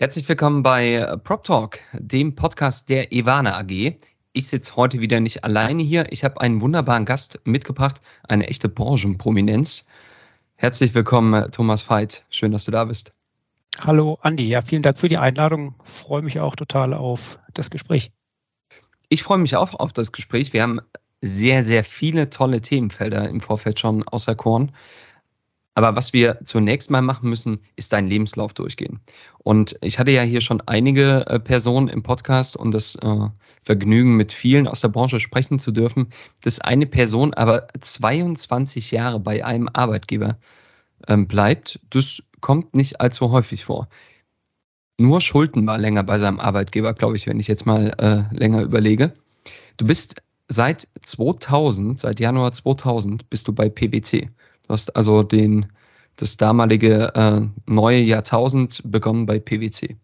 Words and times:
Herzlich 0.00 0.28
willkommen 0.28 0.64
bei 0.64 1.16
Prop 1.22 1.44
Talk, 1.44 1.78
dem 1.92 2.34
Podcast 2.34 2.88
der 2.88 3.12
Ivana 3.12 3.56
AG. 3.60 3.94
Ich 4.32 4.48
sitze 4.48 4.74
heute 4.74 4.98
wieder 4.98 5.20
nicht 5.20 5.44
alleine 5.44 5.84
hier. 5.84 6.10
Ich 6.10 6.24
habe 6.24 6.40
einen 6.40 6.60
wunderbaren 6.60 7.04
Gast 7.04 7.38
mitgebracht, 7.44 8.00
eine 8.24 8.48
echte 8.48 8.68
Branchenprominenz. 8.68 9.86
Herzlich 10.56 10.96
willkommen, 10.96 11.48
Thomas 11.52 11.88
Veit. 11.88 12.24
Schön, 12.28 12.50
dass 12.50 12.64
du 12.64 12.72
da 12.72 12.86
bist. 12.86 13.12
Hallo, 13.82 14.18
Andi. 14.22 14.48
Ja, 14.48 14.62
vielen 14.62 14.82
Dank 14.82 14.98
für 14.98 15.06
die 15.06 15.18
Einladung. 15.18 15.76
Freue 15.84 16.22
mich 16.22 16.40
auch 16.40 16.56
total 16.56 16.92
auf 16.92 17.38
das 17.54 17.70
Gespräch. 17.70 18.10
Ich 19.10 19.22
freue 19.22 19.38
mich 19.38 19.54
auch 19.54 19.74
auf 19.74 19.92
das 19.92 20.10
Gespräch. 20.10 20.52
Wir 20.52 20.62
haben 20.62 20.80
sehr, 21.20 21.62
sehr 21.62 21.84
viele 21.84 22.30
tolle 22.30 22.60
Themenfelder 22.60 23.28
im 23.28 23.40
Vorfeld 23.40 23.78
schon 23.78 24.02
auserkoren. 24.08 24.72
Aber 25.74 25.96
was 25.96 26.12
wir 26.12 26.38
zunächst 26.44 26.90
mal 26.90 27.02
machen 27.02 27.28
müssen, 27.28 27.58
ist 27.74 27.92
deinen 27.92 28.08
Lebenslauf 28.08 28.54
durchgehen. 28.54 29.00
Und 29.38 29.76
ich 29.80 29.98
hatte 29.98 30.12
ja 30.12 30.22
hier 30.22 30.40
schon 30.40 30.60
einige 30.66 31.26
äh, 31.26 31.40
Personen 31.40 31.88
im 31.88 32.02
Podcast 32.02 32.56
und 32.56 32.72
das 32.72 32.94
äh, 32.96 33.28
Vergnügen, 33.62 34.16
mit 34.16 34.30
vielen 34.30 34.68
aus 34.68 34.82
der 34.82 34.88
Branche 34.88 35.18
sprechen 35.18 35.58
zu 35.58 35.72
dürfen, 35.72 36.08
dass 36.42 36.60
eine 36.60 36.86
Person 36.86 37.34
aber 37.34 37.66
22 37.80 38.92
Jahre 38.92 39.18
bei 39.18 39.44
einem 39.44 39.68
Arbeitgeber 39.72 40.38
ähm, 41.08 41.26
bleibt. 41.26 41.80
Das 41.90 42.22
kommt 42.40 42.76
nicht 42.76 43.00
allzu 43.00 43.30
häufig 43.30 43.64
vor. 43.64 43.88
Nur 44.98 45.20
Schulden 45.20 45.66
war 45.66 45.78
länger 45.78 46.04
bei 46.04 46.18
seinem 46.18 46.38
Arbeitgeber, 46.38 46.94
glaube 46.94 47.16
ich, 47.16 47.26
wenn 47.26 47.40
ich 47.40 47.48
jetzt 47.48 47.66
mal 47.66 47.92
äh, 47.98 48.32
länger 48.34 48.62
überlege. 48.62 49.12
Du 49.76 49.86
bist 49.86 50.22
seit 50.46 50.86
2000, 51.02 51.98
seit 51.98 52.20
Januar 52.20 52.52
2000, 52.52 53.28
bist 53.28 53.48
du 53.48 53.52
bei 53.52 53.68
PwC. 53.68 54.30
Du 54.66 54.72
hast 54.72 54.94
also 54.96 55.22
den, 55.22 55.66
das 56.16 56.36
damalige 56.36 57.14
äh, 57.14 57.40
neue 57.66 58.00
Jahrtausend 58.00 58.82
begonnen 58.84 59.26
bei 59.26 59.38
PwC. 59.38 59.96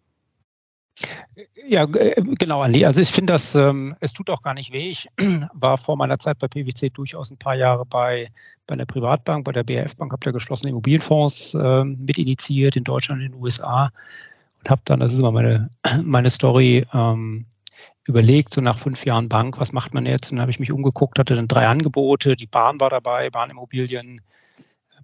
Ja, 1.66 1.84
äh, 1.84 2.20
genau, 2.38 2.62
Andi. 2.62 2.84
Also 2.84 3.00
ich 3.00 3.10
finde 3.10 3.32
das, 3.32 3.54
ähm, 3.54 3.94
es 4.00 4.12
tut 4.12 4.28
auch 4.28 4.42
gar 4.42 4.54
nicht 4.54 4.72
weh. 4.72 4.90
Ich 4.90 5.08
war 5.54 5.78
vor 5.78 5.96
meiner 5.96 6.18
Zeit 6.18 6.38
bei 6.38 6.48
PwC 6.48 6.90
durchaus 6.90 7.30
ein 7.30 7.38
paar 7.38 7.54
Jahre 7.54 7.86
bei, 7.86 8.28
bei 8.66 8.74
einer 8.74 8.86
Privatbank, 8.86 9.44
bei 9.44 9.52
der 9.52 9.62
BRF 9.62 9.96
Bank, 9.96 10.12
habe 10.12 10.24
da 10.24 10.32
geschlossene 10.32 10.70
Immobilienfonds 10.70 11.54
äh, 11.54 11.84
mit 11.84 12.18
initiiert 12.18 12.76
in 12.76 12.84
Deutschland, 12.84 13.22
in 13.22 13.32
den 13.32 13.40
USA 13.40 13.90
und 14.58 14.70
habe 14.70 14.82
dann, 14.84 15.00
das 15.00 15.12
ist 15.12 15.20
immer 15.20 15.32
meine, 15.32 15.70
meine 16.02 16.30
Story, 16.30 16.86
ähm, 16.92 17.46
überlegt, 18.10 18.52
so 18.52 18.60
nach 18.60 18.78
fünf 18.78 19.06
Jahren 19.06 19.28
Bank, 19.28 19.58
was 19.58 19.72
macht 19.72 19.94
man 19.94 20.04
jetzt? 20.04 20.30
Und 20.30 20.36
dann 20.36 20.42
habe 20.42 20.50
ich 20.50 20.60
mich 20.60 20.72
umgeguckt, 20.72 21.18
hatte 21.18 21.34
dann 21.34 21.48
drei 21.48 21.66
Angebote, 21.66 22.36
die 22.36 22.46
Bahn 22.46 22.78
war 22.80 22.90
dabei, 22.90 23.30
Bahnimmobilien, 23.30 24.20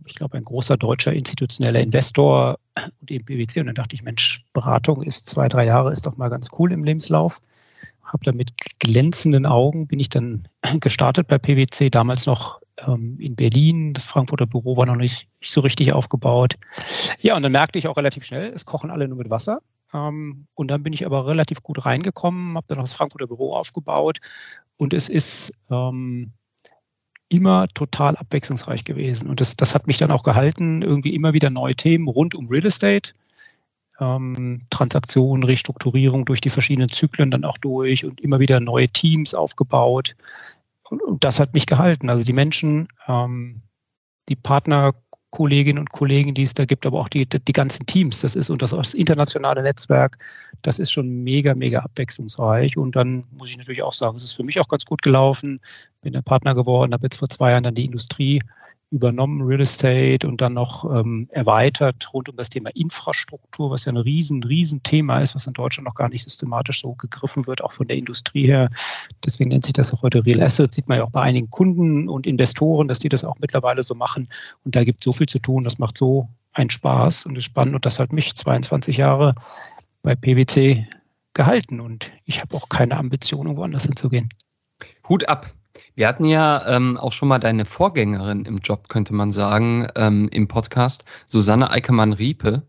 ich 0.07 0.15
glaube, 0.15 0.37
ein 0.37 0.45
großer 0.45 0.77
deutscher 0.77 1.13
institutioneller 1.13 1.81
Investor 1.81 2.59
und 3.01 3.11
eben 3.11 3.25
PwC. 3.25 3.61
Und 3.61 3.67
dann 3.67 3.75
dachte 3.75 3.95
ich, 3.95 4.03
Mensch, 4.03 4.45
Beratung 4.53 5.03
ist 5.03 5.29
zwei, 5.29 5.49
drei 5.49 5.67
Jahre, 5.67 5.91
ist 5.91 6.07
doch 6.07 6.17
mal 6.17 6.29
ganz 6.29 6.49
cool 6.59 6.73
im 6.73 6.85
Lebenslauf. 6.85 7.41
Habe 8.05 8.25
dann 8.25 8.37
mit 8.37 8.53
glänzenden 8.79 9.47
Augen, 9.47 9.87
bin 9.89 9.99
ich 9.99 10.09
dann 10.09 10.47
gestartet 10.81 11.27
bei 11.27 11.39
PwC, 11.39 11.91
damals 11.91 12.27
noch 12.27 12.61
ähm, 12.87 13.19
in 13.21 13.35
Berlin. 13.35 13.95
Das 13.95 14.05
Frankfurter 14.05 14.47
Büro 14.47 14.77
war 14.77 14.87
noch 14.87 14.97
nicht, 14.97 15.29
nicht 15.41 15.53
so 15.53 15.61
richtig 15.61 15.93
aufgebaut. 15.93 16.55
Ja, 17.21 17.37
und 17.37 17.43
dann 17.43 17.53
merkte 17.53 17.79
ich 17.79 17.89
auch 17.89 17.97
relativ 17.97 18.25
schnell, 18.25 18.53
es 18.53 18.65
kochen 18.65 18.91
alle 18.91 19.09
nur 19.09 19.19
mit 19.19 19.31
Wasser. 19.31 19.61
Ähm, 19.93 20.47
und 20.55 20.69
dann 20.69 20.83
bin 20.83 20.93
ich 20.93 21.07
aber 21.07 21.27
relativ 21.27 21.63
gut 21.63 21.85
reingekommen, 21.87 22.57
habe 22.57 22.67
dann 22.69 22.79
noch 22.79 22.85
das 22.85 22.95
Frankfurter 22.95 23.27
Büro 23.27 23.55
aufgebaut. 23.55 24.19
Und 24.77 24.93
es 24.93 25.09
ist 25.09 25.55
ähm, 25.71 26.33
immer 27.29 27.69
total 27.69 28.17
abwechslungsreich 28.17 28.85
gewesen. 28.85 29.29
Und 29.29 29.41
das, 29.41 29.57
das 29.57 29.75
hat 29.75 29.87
mich 29.87 29.99
dann 29.99 30.11
auch 30.11 30.23
gehalten, 30.23 30.83
irgendwie 30.83 31.15
immer 31.15 31.33
wieder 31.33 31.51
neue 31.51 31.75
Themen 31.75 32.09
rund 32.09 32.35
um 32.35 32.49
Real 32.49 32.67
Estate, 32.67 33.13
ähm, 34.01 34.63
Transaktionen, 34.71 35.43
Restrukturierung 35.43 36.25
durch 36.25 36.41
die 36.41 36.51
verschiedenen 36.51 36.91
Zyklen 36.91 37.31
dann 37.31 37.45
auch 37.45 37.59
durch 37.59 38.05
und 38.05 38.21
immer 38.21 38.41
wieder 38.41 38.61
neue 38.61 38.89
Teams 38.89 39.35
aufgebaut. 39.35 40.15
Und, 40.85 41.03
und 41.03 41.25
das 41.25 41.41
hat 41.41 41.55
mich 41.55 41.67
gehalten. 41.67 42.11
Also 42.11 42.25
die 42.25 42.33
Menschen, 42.33 42.89
ähm, 43.09 43.63
die 44.29 44.37
Partner 44.37 44.95
Kolleginnen 45.37 45.79
und 45.79 45.91
Kollegen, 45.91 46.33
die 46.33 46.45
es 46.45 46.55
da 46.55 46.65
gibt, 46.65 46.87
aber 46.87 46.99
auch 46.99 47.11
die, 47.11 47.27
die 47.27 47.53
ganzen 47.53 47.85
Teams. 47.85 48.23
Das 48.23 48.35
ist 48.35 48.49
und 48.49 48.63
das, 48.63 48.71
das 48.71 48.95
internationale 48.95 49.63
Netzwerk, 49.63 50.17
das 50.63 50.79
ist 50.79 50.91
schon 50.91 51.25
mega, 51.25 51.55
mega 51.55 51.81
abwechslungsreich. 51.81 52.79
Und 52.79 52.97
dann 52.97 53.25
muss 53.37 53.51
ich 53.51 53.59
natürlich 53.59 53.83
auch 53.83 53.93
sagen, 53.93 54.17
es 54.17 54.23
ist 54.23 54.33
für 54.33 54.45
mich 54.45 54.59
auch 54.61 54.69
ganz 54.69 54.87
gut 54.87 55.03
gelaufen. 55.03 55.61
Bin 56.01 56.15
der 56.15 56.23
Partner 56.23 56.55
geworden, 56.55 56.95
habe 56.95 57.05
jetzt 57.05 57.19
vor 57.19 57.29
zwei 57.29 57.51
Jahren 57.51 57.65
dann 57.65 57.75
die 57.75 57.85
Industrie 57.85 58.41
übernommen, 58.91 59.43
Real 59.43 59.61
Estate 59.61 60.27
und 60.27 60.41
dann 60.41 60.55
noch 60.55 60.85
ähm, 60.85 61.29
erweitert 61.31 62.13
rund 62.13 62.29
um 62.29 62.37
das 62.37 62.49
Thema 62.49 62.71
Infrastruktur, 62.75 63.71
was 63.71 63.85
ja 63.85 63.93
ein 63.93 63.97
riesen, 63.97 64.45
riesen 64.45 64.83
Thema 64.83 65.21
ist, 65.21 65.35
was 65.35 65.47
in 65.47 65.55
Deutschland 65.55 65.87
noch 65.87 65.97
gar 65.97 66.09
nicht 66.09 66.23
systematisch 66.23 66.83
so 66.83 66.95
gegriffen 66.95 67.47
wird, 67.47 67.63
auch 67.63 67.73
von 67.73 67.89
der 67.89 67.97
Industrie 67.97 68.47
her. 68.47 68.71
Deswegen 69.25 69.51
nennt 69.51 69.65
sich 69.65 69.73
das 69.73 69.93
auch 69.93 70.03
heute 70.03 70.25
Real 70.25 70.43
Asset. 70.43 70.73
Sieht 70.73 70.89
man 70.89 70.99
ja 70.99 71.05
auch 71.05 71.11
bei 71.11 71.23
einigen 71.23 71.51
Kunden 71.51 72.09
und 72.09 72.27
Investoren, 72.27 72.87
dass 72.87 73.01
die 73.01 73.09
das 73.09 73.25
auch 73.25 73.37
mittlerweile 73.41 73.83
so 73.83 73.95
machen. 73.95 74.29
Und 74.65 74.77
da 74.77 74.85
gibt 74.85 75.01
es 75.01 75.05
so 75.05 75.13
viel 75.13 75.27
zu 75.27 75.41
tun. 75.41 75.65
Das 75.65 75.79
macht 75.79 75.99
so 75.99 76.29
einen 76.53 76.71
Spaß 76.71 77.27
und 77.27 77.37
ist 77.37 77.45
spannend. 77.45 77.75
Und 77.75 77.87
das 77.87 77.99
hat 77.99 78.13
mich 78.13 78.37
22 78.37 78.99
Jahre 78.99 79.35
bei 80.03 80.15
PwC 80.15 80.87
gehalten. 81.35 81.81
Und 81.81 82.13
ich 82.25 82.41
habe 82.41 82.57
auch 82.57 82.69
keine 82.69 82.97
Ambition, 82.97 83.57
woanders 83.57 83.85
hinzugehen. 83.85 84.29
Hut 85.09 85.29
ab. 85.29 85.51
Wir 85.95 86.09
hatten 86.09 86.25
ja 86.25 86.67
ähm, 86.67 86.97
auch 86.97 87.13
schon 87.13 87.29
mal 87.29 87.39
deine 87.39 87.65
Vorgängerin 87.65 88.45
im 88.45 88.59
Job, 88.59 88.89
könnte 88.89 89.15
man 89.15 89.33
sagen, 89.33 89.87
ähm, 89.97 90.29
im 90.33 90.49
Podcast, 90.49 91.05
Susanne 91.27 91.71
Eickermann-Riepe. 91.71 92.63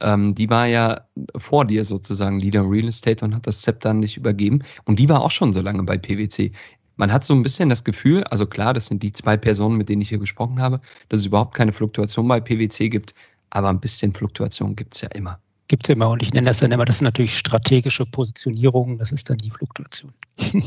Ähm, 0.00 0.34
die 0.34 0.50
war 0.50 0.66
ja 0.66 1.02
vor 1.36 1.64
dir 1.64 1.84
sozusagen 1.84 2.40
Leader 2.40 2.68
Real 2.68 2.88
Estate 2.88 3.24
und 3.24 3.34
hat 3.34 3.46
das 3.46 3.60
Zepter 3.62 3.94
nicht 3.94 4.16
übergeben. 4.16 4.62
Und 4.84 4.98
die 4.98 5.08
war 5.08 5.22
auch 5.22 5.30
schon 5.30 5.52
so 5.52 5.60
lange 5.60 5.82
bei 5.84 5.98
PwC. 5.98 6.52
Man 6.96 7.12
hat 7.12 7.24
so 7.24 7.34
ein 7.34 7.42
bisschen 7.42 7.68
das 7.68 7.84
Gefühl, 7.84 8.24
also 8.24 8.46
klar, 8.46 8.74
das 8.74 8.86
sind 8.86 9.02
die 9.02 9.12
zwei 9.12 9.36
Personen, 9.36 9.76
mit 9.76 9.88
denen 9.88 10.02
ich 10.02 10.10
hier 10.10 10.18
gesprochen 10.18 10.60
habe, 10.60 10.80
dass 11.08 11.20
es 11.20 11.26
überhaupt 11.26 11.54
keine 11.54 11.72
Fluktuation 11.72 12.28
bei 12.28 12.40
PwC 12.40 12.88
gibt, 12.90 13.14
aber 13.50 13.70
ein 13.70 13.80
bisschen 13.80 14.12
Fluktuation 14.12 14.76
gibt 14.76 14.94
es 14.94 15.02
ja 15.02 15.08
immer 15.08 15.38
gibt 15.72 15.88
es 15.88 15.94
immer. 15.94 16.10
Und 16.10 16.20
ich 16.22 16.34
nenne 16.34 16.50
das 16.50 16.58
dann 16.58 16.70
immer, 16.70 16.84
das 16.84 16.96
ist 16.96 17.00
natürlich 17.00 17.38
strategische 17.38 18.04
Positionierung, 18.04 18.98
das 18.98 19.10
ist 19.10 19.30
dann 19.30 19.38
die 19.38 19.50
Fluktuation. 19.50 20.12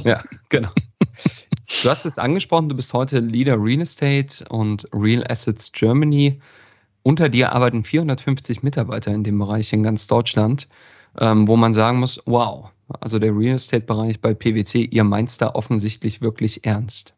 Ja, 0.04 0.24
genau. 0.50 0.72
Du 1.84 1.90
hast 1.90 2.06
es 2.06 2.18
angesprochen, 2.18 2.70
du 2.70 2.76
bist 2.76 2.94
heute 2.94 3.20
Leader 3.20 3.62
Real 3.62 3.82
Estate 3.82 4.44
und 4.50 4.88
Real 4.94 5.24
Assets 5.30 5.72
Germany. 5.72 6.40
Unter 7.04 7.30
dir 7.30 7.52
arbeiten 7.52 7.84
450 7.84 8.64
Mitarbeiter 8.64 9.14
in 9.14 9.24
dem 9.24 9.38
Bereich 9.38 9.72
in 9.72 9.84
ganz 9.84 10.08
Deutschland, 10.08 10.68
ähm, 11.20 11.48
wo 11.48 11.56
man 11.56 11.74
sagen 11.74 12.00
muss, 12.00 12.20
wow, 12.26 12.72
also 13.02 13.20
der 13.20 13.38
Real 13.38 13.56
Estate-Bereich 13.56 14.20
bei 14.20 14.34
PwC, 14.34 14.86
ihr 14.86 15.04
meint 15.04 15.40
da 15.42 15.50
offensichtlich 15.54 16.22
wirklich 16.22 16.66
ernst. 16.66 17.14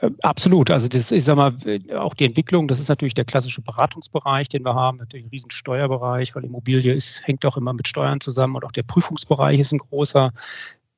Äh, 0.00 0.10
absolut. 0.22 0.70
Also 0.70 0.88
das, 0.88 1.10
ich 1.10 1.24
sag 1.24 1.36
mal, 1.36 1.56
auch 1.96 2.14
die 2.14 2.24
Entwicklung, 2.24 2.68
das 2.68 2.80
ist 2.80 2.88
natürlich 2.88 3.14
der 3.14 3.24
klassische 3.24 3.62
Beratungsbereich, 3.62 4.48
den 4.48 4.64
wir 4.64 4.74
haben, 4.74 4.98
natürlich 4.98 5.26
ein 5.26 5.30
riesen 5.30 5.50
Steuerbereich, 5.50 6.34
weil 6.34 6.44
Immobilie 6.44 6.92
ist, 6.92 7.26
hängt 7.26 7.44
auch 7.44 7.56
immer 7.56 7.72
mit 7.72 7.86
Steuern 7.86 8.20
zusammen 8.20 8.56
und 8.56 8.64
auch 8.64 8.72
der 8.72 8.82
Prüfungsbereich 8.82 9.60
ist 9.60 9.72
ein 9.72 9.78
großer, 9.78 10.32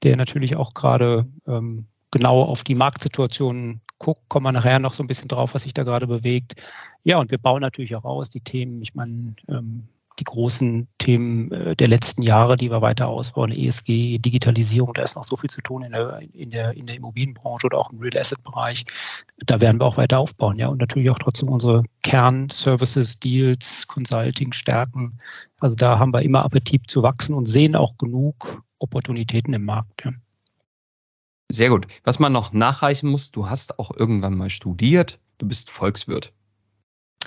der 0.03 0.17
natürlich 0.17 0.57
auch 0.57 0.75
gerade 0.75 1.27
ähm, 1.47 1.87
genau 2.11 2.43
auf 2.43 2.65
die 2.65 2.75
Marktsituation 2.75 3.81
guckt, 3.99 4.29
kommen 4.29 4.47
wir 4.47 4.53
nachher 4.53 4.79
noch 4.79 4.95
so 4.95 5.03
ein 5.03 5.09
bisschen 5.09 5.29
drauf, 5.29 5.55
was 5.55 5.65
sich 5.65 5.75
da 5.75 5.83
gerade 5.83 6.07
bewegt. 6.07 6.55
Ja, 7.05 7.19
und 7.19 7.31
wir 7.31 7.39
bauen 7.39 7.61
natürlich 7.61 7.97
auch 7.97 8.05
aus 8.05 8.31
die 8.31 8.41
Themen, 8.41 8.81
ich 8.81 8.95
meine, 8.95 9.35
ähm, 9.49 9.89
die 10.19 10.25
großen 10.25 10.89
Themen 10.99 11.53
äh, 11.53 11.77
der 11.77 11.89
letzten 11.89 12.23
Jahre, 12.23 12.57
die 12.57 12.71
wir 12.71 12.83
weiter 12.83 13.09
ausbauen, 13.09 13.53
ESG, 13.53 14.19
Digitalisierung, 14.19 14.93
da 14.95 15.03
ist 15.03 15.17
noch 15.17 15.25
so 15.25 15.37
viel 15.37 15.51
zu 15.51 15.61
tun 15.61 15.83
in 15.83 15.93
der, 15.93 16.21
in 16.33 16.51
der, 16.51 16.77
in 16.77 16.87
der 16.87 16.97
Immobilienbranche 16.97 17.67
oder 17.67 17.79
auch 17.79 17.93
im 17.93 18.01
Real 18.01 18.19
Asset 18.19 18.43
Bereich. 18.43 18.85
Da 19.47 19.61
werden 19.61 19.81
wir 19.81 19.87
auch 19.87 19.97
weiter 19.97 20.19
aufbauen, 20.19 20.59
ja, 20.59 20.69
und 20.69 20.79
natürlich 20.79 21.11
auch 21.11 21.19
trotzdem 21.19 21.49
unsere 21.49 21.85
Kern-Services, 22.03 23.21
Deals, 23.21 23.87
Consulting 23.87 24.53
stärken. 24.53 25.19
Also 25.61 25.77
da 25.77 25.99
haben 25.99 26.13
wir 26.13 26.23
immer 26.23 26.45
Appetit 26.45 26.89
zu 26.91 27.03
wachsen 27.03 27.35
und 27.35 27.47
sehen 27.47 27.77
auch 27.77 27.97
genug 27.99 28.63
Opportunitäten 28.79 29.55
im 29.55 29.65
Markt. 29.65 30.05
Ja. 30.05 30.13
Sehr 31.51 31.71
gut. 31.71 31.87
Was 32.05 32.19
man 32.19 32.33
noch 32.33 32.53
nachreichen 32.53 33.09
muss, 33.09 33.31
du 33.31 33.49
hast 33.49 33.79
auch 33.79 33.91
irgendwann 33.97 34.37
mal 34.37 34.51
studiert, 34.51 35.19
du 35.39 35.49
bist 35.49 35.71
Volkswirt. 35.71 36.33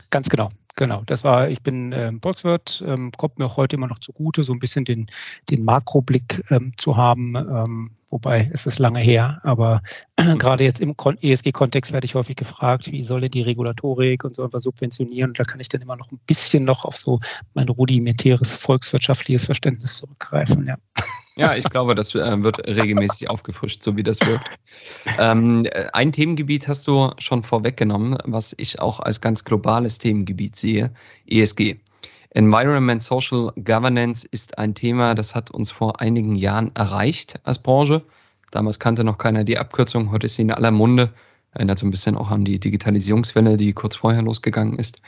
Ganz 0.09 0.29
genau. 0.29 0.49
Genau, 0.75 1.03
das 1.05 1.23
war, 1.23 1.49
ich 1.49 1.61
bin 1.61 1.91
ähm, 1.91 2.21
Volkswirt, 2.21 2.83
ähm, 2.87 3.11
kommt 3.17 3.37
mir 3.37 3.45
auch 3.45 3.57
heute 3.57 3.75
immer 3.75 3.87
noch 3.87 3.99
zugute, 3.99 4.43
so 4.43 4.53
ein 4.53 4.59
bisschen 4.59 4.85
den, 4.85 5.07
den 5.49 5.65
Makroblick 5.65 6.43
ähm, 6.49 6.71
zu 6.77 6.95
haben, 6.95 7.35
ähm, 7.35 7.91
wobei 8.09 8.49
es 8.53 8.65
ist 8.65 8.79
lange 8.79 9.01
her, 9.01 9.41
aber 9.43 9.81
äh, 10.15 10.35
gerade 10.37 10.63
jetzt 10.63 10.79
im 10.79 10.95
ESG-Kontext 10.97 11.91
werde 11.91 12.05
ich 12.05 12.15
häufig 12.15 12.37
gefragt, 12.37 12.89
wie 12.91 13.03
soll 13.03 13.27
die 13.27 13.41
Regulatorik 13.41 14.23
und 14.23 14.33
so 14.33 14.45
etwas 14.45 14.63
subventionieren 14.63 15.31
und 15.31 15.39
da 15.39 15.43
kann 15.43 15.59
ich 15.59 15.67
dann 15.67 15.81
immer 15.81 15.97
noch 15.97 16.09
ein 16.11 16.19
bisschen 16.25 16.63
noch 16.63 16.85
auf 16.85 16.95
so 16.95 17.19
mein 17.53 17.67
rudimentäres 17.67 18.53
volkswirtschaftliches 18.53 19.45
Verständnis 19.45 19.97
zurückgreifen, 19.97 20.67
ja. 20.67 20.77
Ja, 21.35 21.55
ich 21.55 21.63
glaube, 21.65 21.95
das 21.95 22.13
äh, 22.13 22.43
wird 22.43 22.59
regelmäßig 22.67 23.29
aufgefrischt, 23.29 23.83
so 23.83 23.95
wie 23.95 24.03
das 24.03 24.19
wirkt. 24.21 24.49
Ähm, 25.17 25.65
ein 25.93 26.11
Themengebiet 26.11 26.67
hast 26.67 26.85
du 26.87 27.11
schon 27.17 27.43
vorweggenommen, 27.43 28.17
was 28.25 28.53
ich 28.57 28.79
auch 28.79 28.99
als 28.99 29.21
ganz 29.21 29.45
globales 29.45 29.97
Themengebiet 29.97 30.55
sehe, 30.55 30.91
ESG. 31.27 31.77
Environment 32.31 33.03
Social 33.03 33.51
Governance 33.63 34.27
ist 34.31 34.57
ein 34.57 34.73
Thema, 34.73 35.15
das 35.15 35.35
hat 35.35 35.51
uns 35.51 35.71
vor 35.71 35.99
einigen 35.99 36.35
Jahren 36.35 36.71
erreicht 36.75 37.39
als 37.43 37.59
Branche. 37.59 38.01
Damals 38.51 38.79
kannte 38.79 39.03
noch 39.03 39.17
keiner 39.17 39.43
die 39.43 39.57
Abkürzung, 39.57 40.11
heute 40.11 40.25
ist 40.25 40.35
sie 40.35 40.43
in 40.43 40.51
aller 40.51 40.71
Munde. 40.71 41.13
Erinnert 41.53 41.79
so 41.79 41.85
ein 41.85 41.91
bisschen 41.91 42.15
auch 42.15 42.31
an 42.31 42.45
die 42.45 42.59
Digitalisierungswelle, 42.59 43.57
die 43.57 43.73
kurz 43.73 43.97
vorher 43.97 44.21
losgegangen 44.21 44.79
ist. 44.79 45.01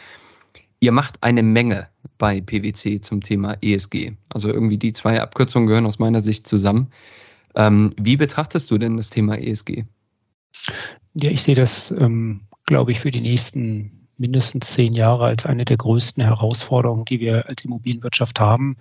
Ihr 0.84 0.92
macht 0.92 1.24
eine 1.24 1.44
Menge 1.44 1.88
bei 2.18 2.42
PwC 2.42 3.00
zum 3.00 3.22
Thema 3.22 3.56
ESG. 3.62 4.12
Also 4.28 4.50
irgendwie 4.50 4.78
die 4.78 4.92
zwei 4.92 5.22
Abkürzungen 5.22 5.66
gehören 5.66 5.86
aus 5.86 5.98
meiner 5.98 6.20
Sicht 6.20 6.46
zusammen. 6.46 6.92
Ähm, 7.56 7.92
wie 7.96 8.18
betrachtest 8.18 8.70
du 8.70 8.78
denn 8.78 8.98
das 8.98 9.10
Thema 9.10 9.40
ESG? 9.40 9.86
Ja, 11.14 11.30
ich 11.32 11.42
sehe 11.42 11.56
das, 11.56 11.92
ähm, 11.92 12.42
glaube 12.66 12.92
ich, 12.92 13.00
für 13.00 13.12
die 13.12 13.22
nächsten 13.22 14.10
mindestens 14.18 14.74
zehn 14.74 14.92
Jahre 14.92 15.24
als 15.24 15.46
eine 15.46 15.64
der 15.64 15.78
größten 15.78 16.22
Herausforderungen, 16.22 17.06
die 17.06 17.22
wir 17.22 17.48
als 17.48 17.64
Immobilienwirtschaft 17.64 18.42
haben. 18.42 18.76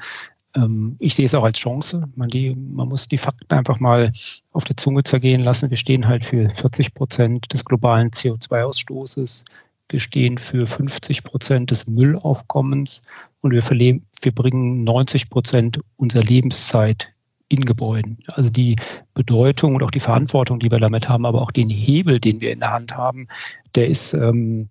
Ähm, 0.57 0.97
ich 0.99 1.15
sehe 1.15 1.27
es 1.27 1.35
auch 1.35 1.45
als 1.45 1.59
Chance. 1.59 2.09
Man, 2.17 2.31
die, 2.31 2.53
man 2.57 2.89
muss 2.89 3.07
die 3.07 3.17
Fakten 3.17 3.55
einfach 3.55 3.79
mal 3.79 4.11
auf 4.51 4.65
der 4.65 4.77
Zunge 4.77 5.05
zergehen 5.05 5.41
lassen. 5.41 5.71
Wir 5.71 5.77
stehen 5.77 6.09
halt 6.09 6.25
für 6.25 6.51
40 6.51 6.95
Prozent 6.95 7.53
des 7.53 7.65
globalen 7.65 8.11
CO2-Ausstoßes. 8.11 9.45
Wir 9.93 10.01
stehen 10.01 10.39
für 10.39 10.67
50 10.67 11.23
Prozent 11.23 11.71
des 11.71 11.87
Müllaufkommens 11.87 13.03
und 13.43 13.53
wir, 13.53 13.63
wir 13.63 14.33
bringen 14.35 14.85
90 14.85 15.29
Prozent 15.29 15.81
unserer 15.97 16.23
Lebenszeit 16.23 17.13
in 17.49 17.67
Gebäuden. 17.67 18.17
Also 18.29 18.49
die 18.49 18.77
Bedeutung 19.13 19.75
und 19.75 19.83
auch 19.83 19.91
die 19.91 20.01
Verantwortung, 20.01 20.61
die 20.61 20.71
wir 20.71 20.79
damit 20.79 21.11
haben, 21.11 21.27
aber 21.27 21.43
auch 21.43 21.51
den 21.51 21.69
Hebel, 21.69 22.19
den 22.19 22.41
wir 22.41 22.53
in 22.53 22.61
der 22.61 22.73
Hand 22.73 22.97
haben, 22.97 23.29
der 23.75 23.89
ist 23.89 24.15
ähm, 24.15 24.71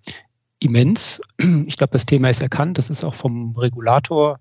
immens. 0.58 1.22
Ich 1.68 1.78
glaube, 1.78 1.94
das 1.94 2.08
Thema 2.08 2.32
ist 2.32 2.42
erkannt. 2.42 2.80
Das 2.80 2.90
ist 2.90 3.04
auch 3.04 3.14
vom 3.14 3.56
Regulator 3.56 4.40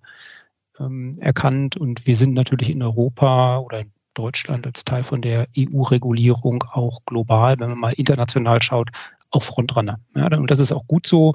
ähm, 0.79 1.19
erkannt. 1.21 1.76
Und 1.76 2.06
wir 2.06 2.17
sind 2.17 2.33
natürlich 2.33 2.71
in 2.71 2.83
Europa 2.83 3.59
oder 3.59 3.81
in 3.81 3.93
Deutschland 4.15 4.67
als 4.67 4.85
Teil 4.85 5.03
von 5.03 5.21
der 5.21 5.47
EU-Regulierung 5.59 6.65
auch 6.73 7.05
global, 7.05 7.59
wenn 7.59 7.69
man 7.69 7.79
mal 7.79 7.93
international 7.97 8.62
schaut, 8.62 8.88
auch 9.31 9.43
Frontrunner. 9.43 9.99
Ja, 10.15 10.27
und 10.37 10.50
das 10.50 10.59
ist 10.59 10.73
auch 10.73 10.87
gut 10.87 11.06
so. 11.06 11.35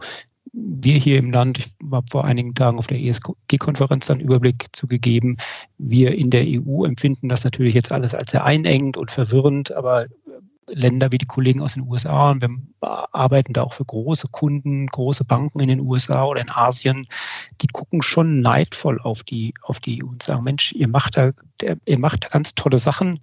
Wir 0.53 0.97
hier 0.97 1.17
im 1.17 1.31
Land, 1.31 1.57
ich 1.57 1.67
habe 1.91 2.05
vor 2.09 2.23
einigen 2.23 2.53
Tagen 2.53 2.77
auf 2.77 2.87
der 2.87 2.99
ESG-Konferenz 2.99 4.05
dann 4.05 4.19
Überblick 4.19 4.67
zugegeben, 4.71 5.37
wir 5.77 6.15
in 6.15 6.29
der 6.29 6.45
EU 6.45 6.85
empfinden 6.85 7.27
das 7.27 7.43
natürlich 7.43 7.75
jetzt 7.75 7.91
alles 7.91 8.13
als 8.13 8.31
sehr 8.31 8.45
einengend 8.45 8.95
und 8.95 9.11
verwirrend, 9.11 9.73
aber 9.73 10.05
Länder 10.67 11.11
wie 11.11 11.17
die 11.17 11.25
Kollegen 11.25 11.61
aus 11.61 11.73
den 11.73 11.87
USA 11.87 12.31
und 12.31 12.41
wir 12.41 12.49
arbeiten 12.81 13.53
da 13.53 13.63
auch 13.63 13.73
für 13.73 13.85
große 13.85 14.29
Kunden, 14.29 14.87
große 14.87 15.25
Banken 15.25 15.59
in 15.59 15.67
den 15.67 15.79
USA 15.79 16.25
oder 16.25 16.41
in 16.41 16.49
Asien, 16.49 17.07
die 17.61 17.67
gucken 17.67 18.01
schon 18.01 18.41
neidvoll 18.41 18.99
auf 18.99 19.23
die, 19.23 19.53
auf 19.61 19.79
die 19.79 20.03
EU 20.03 20.07
und 20.07 20.23
sagen, 20.23 20.43
Mensch, 20.43 20.73
ihr 20.73 20.87
macht 20.87 21.17
da, 21.17 21.31
ihr 21.85 21.99
macht 21.99 22.23
da 22.23 22.29
ganz 22.29 22.55
tolle 22.55 22.79
Sachen. 22.79 23.19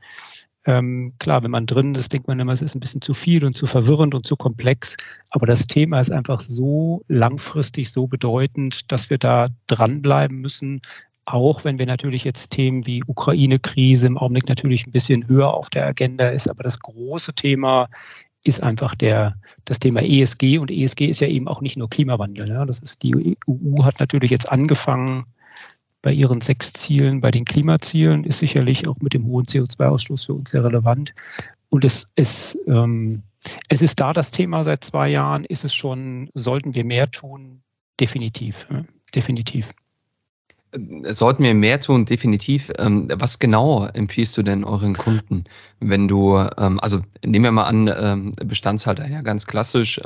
Ähm, 0.65 1.13
klar, 1.19 1.43
wenn 1.43 1.51
man 1.51 1.67
drin 1.67 1.95
ist, 1.95 2.13
denkt 2.13 2.29
man 2.29 2.39
immer, 2.39 2.53
es 2.53 2.63
ist 2.63 2.77
ein 2.77 2.81
bisschen 2.81 3.03
zu 3.03 3.15
viel 3.15 3.45
und 3.45 3.57
zu 3.57 3.67
verwirrend 3.67 4.15
und 4.15 4.27
zu 4.27 4.37
komplex. 4.37 4.97
Aber 5.31 5.47
das 5.47 5.67
Thema 5.67 5.99
ist 5.99 6.13
einfach 6.13 6.41
so 6.41 7.03
langfristig, 7.09 7.91
so 7.91 8.07
bedeutend, 8.07 8.91
dass 8.93 9.11
wir 9.11 9.19
da 9.19 9.49
dranbleiben 9.67 10.41
müssen. 10.41 10.81
Auch 11.25 11.65
wenn 11.65 11.79
wir 11.79 11.87
natürlich 11.87 12.25
jetzt 12.25 12.51
Themen 12.51 12.87
wie 12.87 13.03
Ukraine-Krise 13.07 14.07
im 14.07 14.19
Augenblick 14.19 14.49
natürlich 14.49 14.87
ein 14.87 14.93
bisschen 14.93 15.27
höher 15.29 15.53
auf 15.53 15.69
der 15.71 15.87
Agenda 15.87 16.29
ist. 16.29 16.49
Aber 16.49 16.63
das 16.63 16.79
große 16.79 17.35
Thema 17.35 17.89
ist 18.45 18.63
einfach 18.63 18.95
der, 18.95 19.37
das 19.65 19.81
Thema 19.81 20.03
ESG. 20.03 20.59
Und 20.59 20.71
ESG 20.71 21.07
ist 21.07 21.21
ja 21.21 21.29
eben 21.29 21.49
auch 21.49 21.61
nicht 21.61 21.77
nur 21.77 21.91
Klimawandel. 21.91 22.49
Ne? 22.49 22.65
Das 22.67 22.79
ist, 22.79 23.03
die 23.03 23.37
EU 23.49 23.85
hat 23.85 23.99
natürlich 23.99 24.31
jetzt 24.31 24.51
angefangen, 24.51 25.25
bei 26.03 26.13
ihren 26.13 26.41
sechs 26.41 26.73
Zielen, 26.73 27.21
bei 27.21 27.31
den 27.31 27.45
Klimazielen, 27.45 28.25
ist 28.25 28.41
sicherlich 28.41 28.87
auch 28.89 28.97
mit 29.01 29.15
dem 29.15 29.25
hohen 29.25 29.47
CO2-Ausstoß 29.47 30.27
für 30.27 30.35
uns 30.35 30.51
sehr 30.51 30.65
relevant. 30.65 31.15
Und 31.71 31.85
es, 31.85 32.13
es, 32.17 32.59
ähm, 32.67 33.23
es 33.69 33.81
ist 33.81 34.01
da 34.01 34.13
das 34.13 34.31
Thema 34.31 34.65
seit 34.65 34.85
zwei 34.85 35.09
Jahren, 35.09 35.45
ist 35.45 35.65
es 35.65 35.73
schon, 35.73 36.29
sollten 36.35 36.75
wir 36.75 36.85
mehr 36.85 37.11
tun? 37.11 37.63
Definitiv, 37.99 38.67
ja, 38.71 38.85
definitiv. 39.15 39.73
Äh, 40.73 41.15
sollten 41.15 41.45
wir 41.45 41.55
mehr 41.55 41.81
tun, 41.81 42.05
definitiv. 42.05 42.71
Ähm, 42.79 43.09
was 43.15 43.39
genau 43.39 43.87
empfiehlst 43.87 44.37
du 44.37 44.43
denn 44.43 44.65
euren 44.65 44.97
Kunden, 44.97 45.45
wenn 45.81 46.09
du, 46.09 46.37
ähm, 46.59 46.81
also 46.81 47.01
nehmen 47.25 47.45
wir 47.45 47.53
mal 47.53 47.67
an, 47.67 47.91
ähm, 47.97 48.35
Bestandshalter, 48.45 49.09
ja, 49.09 49.23
ganz 49.23 49.47
klassisch, 49.47 50.01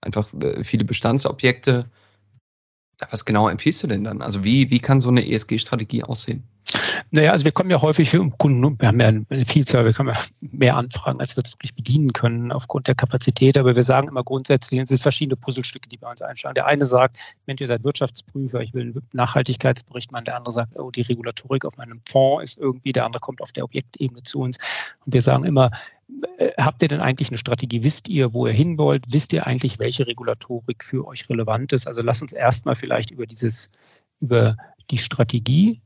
einfach 0.00 0.32
äh, 0.42 0.64
viele 0.64 0.84
Bestandsobjekte, 0.84 1.86
was 3.10 3.24
genau 3.24 3.48
empfiehlst 3.48 3.82
du 3.82 3.86
denn 3.86 4.04
dann? 4.04 4.22
Also 4.22 4.44
wie, 4.44 4.70
wie 4.70 4.78
kann 4.78 5.00
so 5.00 5.08
eine 5.08 5.26
ESG-Strategie 5.26 6.04
aussehen? 6.04 6.44
Naja, 7.10 7.32
also 7.32 7.44
wir 7.44 7.52
kommen 7.52 7.70
ja 7.70 7.80
häufig 7.80 8.10
für 8.10 8.28
Kunden, 8.38 8.78
wir 8.78 8.88
haben 8.88 9.00
ja 9.00 9.08
eine 9.08 9.44
Vielzahl, 9.44 9.84
wir 9.84 9.92
können 9.92 10.10
ja 10.10 10.20
mehr 10.40 10.76
Anfragen, 10.76 11.18
als 11.18 11.36
wir 11.36 11.42
es 11.42 11.52
wirklich 11.52 11.74
bedienen 11.74 12.12
können 12.12 12.52
aufgrund 12.52 12.86
der 12.86 12.94
Kapazität, 12.94 13.58
aber 13.58 13.74
wir 13.74 13.82
sagen 13.82 14.08
immer 14.08 14.22
grundsätzlich, 14.22 14.80
es 14.80 14.90
sind 14.90 15.00
verschiedene 15.00 15.36
Puzzlestücke, 15.36 15.88
die 15.88 15.96
bei 15.96 16.08
uns 16.08 16.22
einschlagen. 16.22 16.54
Der 16.54 16.66
eine 16.66 16.84
sagt, 16.84 17.18
Mensch, 17.46 17.60
ihr 17.60 17.66
seid 17.66 17.82
Wirtschaftsprüfer, 17.82 18.60
ich 18.60 18.74
will 18.74 18.82
einen 18.82 19.08
Nachhaltigkeitsbericht 19.14 20.12
machen, 20.12 20.26
der 20.26 20.36
andere 20.36 20.52
sagt, 20.52 20.78
oh, 20.78 20.90
die 20.90 21.02
Regulatorik 21.02 21.64
auf 21.64 21.76
meinem 21.76 22.00
Fonds 22.08 22.52
ist 22.52 22.58
irgendwie, 22.58 22.92
der 22.92 23.06
andere 23.06 23.20
kommt 23.20 23.40
auf 23.40 23.52
der 23.52 23.64
Objektebene 23.64 24.22
zu 24.22 24.40
uns 24.40 24.58
und 25.04 25.12
wir 25.12 25.22
sagen 25.22 25.44
immer, 25.44 25.70
habt 26.58 26.82
ihr 26.82 26.88
denn 26.88 27.00
eigentlich 27.00 27.28
eine 27.28 27.38
Strategie? 27.38 27.82
Wisst 27.82 28.08
ihr, 28.08 28.32
wo 28.32 28.46
ihr 28.46 28.52
hin 28.52 28.78
wollt? 28.78 29.12
Wisst 29.12 29.32
ihr 29.32 29.46
eigentlich, 29.46 29.78
welche 29.78 30.06
Regulatorik 30.06 30.84
für 30.84 31.06
euch 31.06 31.28
relevant 31.28 31.72
ist? 31.72 31.86
Also 31.86 32.00
lasst 32.00 32.22
uns 32.22 32.32
erstmal 32.32 32.74
vielleicht 32.74 33.10
über 33.10 33.26
dieses, 33.26 33.70
über 34.20 34.56
die 34.90 34.98
Strategie, 34.98 35.80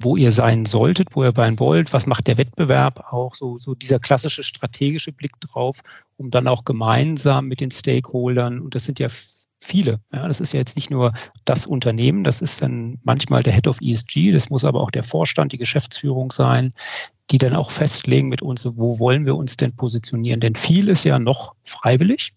wo 0.00 0.16
ihr 0.16 0.32
sein 0.32 0.66
solltet, 0.66 1.14
wo 1.14 1.22
ihr 1.24 1.32
sein 1.34 1.58
wollt, 1.60 1.92
was 1.92 2.06
macht 2.06 2.26
der 2.26 2.36
Wettbewerb 2.36 3.12
auch, 3.12 3.34
so, 3.34 3.58
so 3.58 3.74
dieser 3.74 4.00
klassische 4.00 4.42
strategische 4.42 5.12
Blick 5.12 5.38
drauf, 5.40 5.80
um 6.16 6.30
dann 6.30 6.48
auch 6.48 6.64
gemeinsam 6.64 7.46
mit 7.46 7.60
den 7.60 7.70
Stakeholdern, 7.70 8.60
und 8.60 8.74
das 8.74 8.84
sind 8.84 8.98
ja 8.98 9.08
viele. 9.62 10.00
Ja, 10.12 10.26
das 10.26 10.40
ist 10.40 10.52
ja 10.52 10.58
jetzt 10.58 10.76
nicht 10.76 10.90
nur 10.90 11.12
das 11.44 11.66
Unternehmen, 11.66 12.24
das 12.24 12.40
ist 12.40 12.62
dann 12.62 12.98
manchmal 13.04 13.42
der 13.42 13.52
Head 13.52 13.66
of 13.66 13.80
ESG, 13.80 14.32
das 14.32 14.50
muss 14.50 14.64
aber 14.64 14.80
auch 14.80 14.90
der 14.90 15.02
Vorstand, 15.02 15.52
die 15.52 15.58
Geschäftsführung 15.58 16.32
sein, 16.32 16.74
die 17.30 17.38
dann 17.38 17.56
auch 17.56 17.70
festlegen 17.70 18.28
mit 18.28 18.42
uns, 18.42 18.66
wo 18.76 18.98
wollen 18.98 19.24
wir 19.24 19.36
uns 19.36 19.56
denn 19.56 19.74
positionieren. 19.74 20.40
Denn 20.40 20.54
viel 20.54 20.88
ist 20.88 21.04
ja 21.04 21.18
noch 21.18 21.54
freiwillig. 21.64 22.32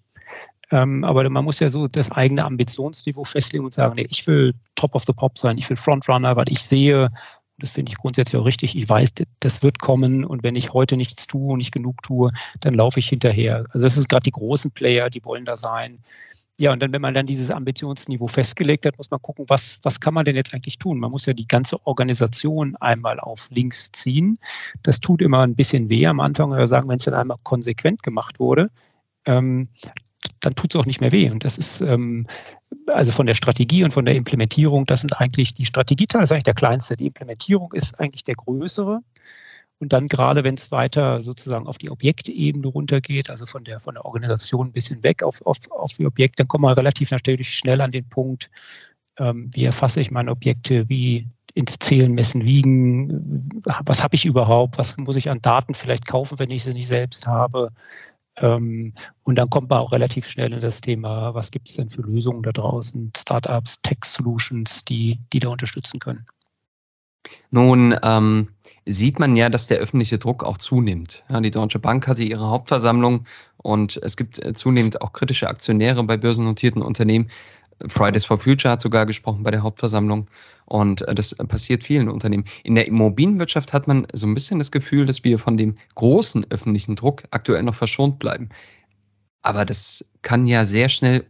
Ähm, 0.71 1.03
aber 1.03 1.29
man 1.29 1.45
muss 1.45 1.59
ja 1.59 1.69
so 1.69 1.87
das 1.87 2.11
eigene 2.11 2.43
Ambitionsniveau 2.43 3.23
festlegen 3.23 3.65
und 3.65 3.73
sagen, 3.73 3.93
nee, 3.97 4.07
ich 4.09 4.25
will 4.25 4.53
Top 4.75 4.95
of 4.95 5.03
the 5.05 5.13
Pop 5.13 5.37
sein, 5.37 5.57
ich 5.57 5.69
will 5.69 5.77
Frontrunner, 5.77 6.35
weil 6.35 6.45
ich 6.49 6.59
sehe, 6.59 7.11
das 7.59 7.71
finde 7.71 7.91
ich 7.91 7.97
grundsätzlich 7.97 8.39
auch 8.39 8.45
richtig, 8.45 8.75
ich 8.75 8.87
weiß, 8.87 9.13
das 9.39 9.63
wird 9.63 9.79
kommen 9.79 10.25
und 10.25 10.43
wenn 10.43 10.55
ich 10.55 10.73
heute 10.73 10.97
nichts 10.97 11.27
tue 11.27 11.53
und 11.53 11.59
nicht 11.59 11.71
genug 11.71 12.01
tue, 12.01 12.31
dann 12.59 12.73
laufe 12.73 12.99
ich 12.99 13.07
hinterher. 13.07 13.65
Also 13.69 13.85
das 13.85 13.97
ist 13.97 14.09
gerade 14.09 14.23
die 14.23 14.31
großen 14.31 14.71
Player, 14.71 15.09
die 15.09 15.23
wollen 15.23 15.45
da 15.45 15.55
sein. 15.55 15.99
Ja, 16.57 16.71
und 16.71 16.81
dann, 16.81 16.93
wenn 16.93 17.01
man 17.01 17.13
dann 17.13 17.25
dieses 17.25 17.51
Ambitionsniveau 17.51 18.27
festgelegt 18.27 18.85
hat, 18.85 18.97
muss 18.97 19.11
man 19.11 19.21
gucken, 19.21 19.45
was, 19.49 19.79
was 19.83 19.99
kann 19.99 20.13
man 20.13 20.23
denn 20.23 20.37
jetzt 20.37 20.53
eigentlich 20.53 20.77
tun? 20.77 20.99
Man 20.99 21.11
muss 21.11 21.25
ja 21.25 21.33
die 21.33 21.47
ganze 21.47 21.85
Organisation 21.85 22.77
einmal 22.77 23.19
auf 23.19 23.49
links 23.51 23.91
ziehen. 23.91 24.39
Das 24.81 25.01
tut 25.01 25.21
immer 25.21 25.41
ein 25.41 25.55
bisschen 25.55 25.89
weh 25.89 26.07
am 26.07 26.21
Anfang, 26.21 26.53
aber 26.53 26.65
sagen, 26.65 26.87
wenn 26.87 26.97
es 26.97 27.03
dann 27.03 27.13
einmal 27.13 27.37
konsequent 27.43 28.03
gemacht 28.03 28.39
wurde, 28.39 28.71
ähm, 29.25 29.67
dann 30.39 30.55
tut 30.55 30.73
es 30.73 30.79
auch 30.79 30.85
nicht 30.85 31.01
mehr 31.01 31.11
weh. 31.11 31.29
Und 31.29 31.43
das 31.43 31.57
ist 31.57 31.81
ähm, 31.81 32.25
also 32.87 33.11
von 33.11 33.25
der 33.25 33.33
Strategie 33.33 33.83
und 33.83 33.91
von 33.91 34.05
der 34.05 34.15
Implementierung, 34.15 34.85
das 34.85 35.01
sind 35.01 35.19
eigentlich 35.19 35.53
die 35.53 35.65
Strategieteile, 35.65 36.23
ist 36.23 36.31
eigentlich 36.31 36.43
der 36.43 36.53
kleinste. 36.53 36.95
Die 36.95 37.07
Implementierung 37.07 37.73
ist 37.73 37.99
eigentlich 37.99 38.23
der 38.23 38.35
größere. 38.35 39.01
Und 39.79 39.91
dann 39.93 40.07
gerade, 40.07 40.43
wenn 40.43 40.55
es 40.55 40.71
weiter 40.71 41.21
sozusagen 41.21 41.67
auf 41.67 41.77
die 41.77 41.89
Objektebene 41.91 42.67
runtergeht, 42.67 43.29
also 43.29 43.45
von 43.45 43.63
der, 43.65 43.79
von 43.79 43.95
der 43.95 44.05
Organisation 44.05 44.67
ein 44.67 44.71
bisschen 44.71 45.03
weg 45.03 45.23
auf, 45.23 45.41
auf, 45.45 45.57
auf 45.71 45.93
die 45.93 46.05
Objekte, 46.05 46.43
dann 46.43 46.47
kommen 46.47 46.63
wir 46.63 46.77
relativ 46.77 47.11
natürlich 47.11 47.49
schnell 47.49 47.81
an 47.81 47.91
den 47.91 48.07
Punkt, 48.07 48.49
ähm, 49.17 49.49
wie 49.53 49.65
erfasse 49.65 50.01
ich 50.01 50.11
meine 50.11 50.31
Objekte, 50.31 50.87
wie 50.89 51.27
ins 51.53 51.77
Zählen, 51.79 52.13
Messen, 52.13 52.43
Wiegen, 52.45 53.49
was 53.85 54.03
habe 54.03 54.15
ich 54.15 54.25
überhaupt, 54.25 54.77
was 54.77 54.97
muss 54.97 55.15
ich 55.15 55.29
an 55.29 55.41
Daten 55.41 55.73
vielleicht 55.73 56.05
kaufen, 56.07 56.39
wenn 56.39 56.51
ich 56.51 56.63
sie 56.63 56.73
nicht 56.73 56.87
selbst 56.87 57.27
habe, 57.27 57.71
Ähm, 58.37 58.93
und 59.23 59.35
dann 59.37 59.49
kommt 59.49 59.69
man 59.69 59.79
auch 59.79 59.91
relativ 59.91 60.27
schnell 60.27 60.51
in 60.53 60.59
das 60.61 60.81
Thema, 60.81 61.33
was 61.33 61.51
gibt 61.51 61.69
es 61.69 61.75
denn 61.75 61.89
für 61.89 62.01
Lösungen 62.01 62.43
da 62.43 62.51
draußen, 62.51 63.11
Startups, 63.15 63.81
Tech-Solutions, 63.81 64.83
die, 64.85 65.19
die 65.31 65.39
da 65.39 65.49
unterstützen 65.49 65.99
können. 65.99 66.25
Nun 67.51 67.95
ähm, 68.03 68.49
sieht 68.85 69.19
man 69.19 69.35
ja, 69.35 69.49
dass 69.49 69.67
der 69.67 69.79
öffentliche 69.79 70.17
Druck 70.17 70.43
auch 70.43 70.57
zunimmt. 70.57 71.23
Ja, 71.29 71.41
die 71.41 71.51
Deutsche 71.51 71.79
Bank 71.79 72.07
hatte 72.07 72.23
ihre 72.23 72.49
Hauptversammlung 72.49 73.25
und 73.57 73.97
es 74.03 74.17
gibt 74.17 74.43
äh, 74.43 74.53
zunehmend 74.53 75.01
auch 75.01 75.13
kritische 75.13 75.47
Aktionäre 75.47 76.03
bei 76.03 76.17
börsennotierten 76.17 76.81
Unternehmen. 76.81 77.29
Fridays 77.87 78.23
for 78.23 78.39
Future 78.39 78.71
hat 78.71 78.81
sogar 78.81 79.05
gesprochen 79.05 79.43
bei 79.43 79.51
der 79.51 79.63
Hauptversammlung 79.63 80.27
und 80.65 81.01
äh, 81.07 81.15
das 81.15 81.35
passiert 81.35 81.83
vielen 81.83 82.09
Unternehmen. 82.09 82.45
In 82.63 82.75
der 82.75 82.87
Immobilienwirtschaft 82.87 83.73
hat 83.73 83.87
man 83.87 84.07
so 84.13 84.27
ein 84.27 84.33
bisschen 84.33 84.59
das 84.59 84.71
Gefühl, 84.71 85.05
dass 85.05 85.23
wir 85.23 85.39
von 85.39 85.57
dem 85.57 85.75
großen 85.95 86.45
öffentlichen 86.51 86.95
Druck 86.95 87.23
aktuell 87.31 87.63
noch 87.63 87.75
verschont 87.75 88.19
bleiben. 88.19 88.49
Aber 89.41 89.65
das 89.65 90.05
kann 90.21 90.47
ja 90.47 90.65
sehr 90.65 90.89
schnell 90.89 91.25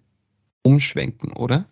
umschwenken, 0.62 1.32
oder? 1.34 1.66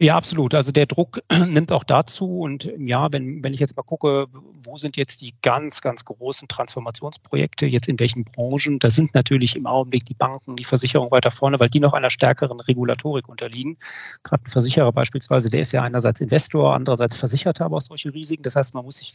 Ja, 0.00 0.16
absolut. 0.16 0.54
Also 0.54 0.70
der 0.70 0.86
Druck 0.86 1.20
nimmt 1.48 1.72
auch 1.72 1.82
dazu. 1.82 2.40
Und 2.40 2.72
ja, 2.78 3.12
wenn, 3.12 3.42
wenn 3.42 3.52
ich 3.52 3.58
jetzt 3.58 3.76
mal 3.76 3.82
gucke, 3.82 4.28
wo 4.62 4.76
sind 4.76 4.96
jetzt 4.96 5.20
die 5.22 5.34
ganz, 5.42 5.80
ganz 5.80 6.04
großen 6.04 6.46
Transformationsprojekte, 6.46 7.66
jetzt 7.66 7.88
in 7.88 7.98
welchen 7.98 8.22
Branchen, 8.24 8.78
da 8.78 8.92
sind 8.92 9.12
natürlich 9.14 9.56
im 9.56 9.66
Augenblick 9.66 10.04
die 10.04 10.14
Banken, 10.14 10.54
die 10.54 10.64
Versicherung 10.64 11.10
weiter 11.10 11.32
vorne, 11.32 11.58
weil 11.58 11.68
die 11.68 11.80
noch 11.80 11.94
einer 11.94 12.10
stärkeren 12.10 12.60
Regulatorik 12.60 13.28
unterliegen. 13.28 13.76
Gerade 14.22 14.44
ein 14.44 14.50
Versicherer 14.50 14.92
beispielsweise, 14.92 15.48
der 15.48 15.62
ist 15.62 15.72
ja 15.72 15.82
einerseits 15.82 16.20
Investor, 16.20 16.74
andererseits 16.76 17.16
Versicherter, 17.16 17.64
aber 17.64 17.78
auch 17.78 17.82
solche 17.82 18.14
Risiken. 18.14 18.44
Das 18.44 18.54
heißt, 18.54 18.74
man 18.74 18.84
muss 18.84 18.98
sich 18.98 19.12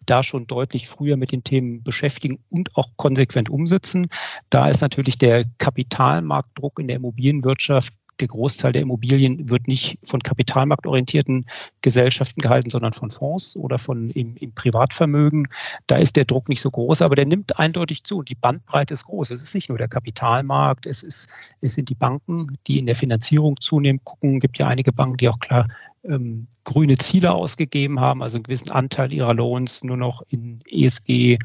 da 0.00 0.22
schon 0.22 0.46
deutlich 0.46 0.88
früher 0.88 1.18
mit 1.18 1.32
den 1.32 1.44
Themen 1.44 1.82
beschäftigen 1.82 2.38
und 2.48 2.74
auch 2.76 2.88
konsequent 2.96 3.50
umsetzen. 3.50 4.06
Da 4.48 4.70
ist 4.70 4.80
natürlich 4.80 5.18
der 5.18 5.44
Kapitalmarktdruck 5.58 6.78
in 6.78 6.86
der 6.86 6.96
Immobilienwirtschaft 6.96 7.92
der 8.20 8.28
Großteil 8.28 8.72
der 8.72 8.82
Immobilien 8.82 9.48
wird 9.50 9.68
nicht 9.68 9.98
von 10.04 10.20
kapitalmarktorientierten 10.20 11.46
Gesellschaften 11.82 12.40
gehalten, 12.40 12.70
sondern 12.70 12.92
von 12.92 13.10
Fonds 13.10 13.56
oder 13.56 13.78
von 13.78 14.10
im, 14.10 14.36
im, 14.36 14.52
Privatvermögen. 14.52 15.48
Da 15.86 15.96
ist 15.96 16.16
der 16.16 16.24
Druck 16.24 16.48
nicht 16.48 16.60
so 16.60 16.70
groß, 16.70 17.02
aber 17.02 17.14
der 17.14 17.26
nimmt 17.26 17.58
eindeutig 17.58 18.04
zu 18.04 18.18
und 18.18 18.28
die 18.28 18.34
Bandbreite 18.34 18.94
ist 18.94 19.04
groß. 19.04 19.30
Es 19.30 19.42
ist 19.42 19.54
nicht 19.54 19.68
nur 19.68 19.78
der 19.78 19.88
Kapitalmarkt, 19.88 20.86
es, 20.86 21.02
ist, 21.02 21.28
es 21.60 21.74
sind 21.74 21.88
die 21.88 21.94
Banken, 21.94 22.56
die 22.66 22.78
in 22.78 22.86
der 22.86 22.94
Finanzierung 22.94 23.60
zunehmend 23.60 24.04
gucken. 24.04 24.36
Es 24.36 24.40
gibt 24.40 24.58
ja 24.58 24.66
einige 24.66 24.92
Banken, 24.92 25.18
die 25.18 25.28
auch 25.28 25.40
klar 25.40 25.68
ähm, 26.04 26.46
grüne 26.64 26.98
Ziele 26.98 27.32
ausgegeben 27.32 28.00
haben, 28.00 28.22
also 28.22 28.36
einen 28.36 28.44
gewissen 28.44 28.70
Anteil 28.70 29.12
ihrer 29.12 29.34
Loans 29.34 29.84
nur 29.84 29.96
noch 29.96 30.22
in 30.28 30.60
ESG 30.68 31.38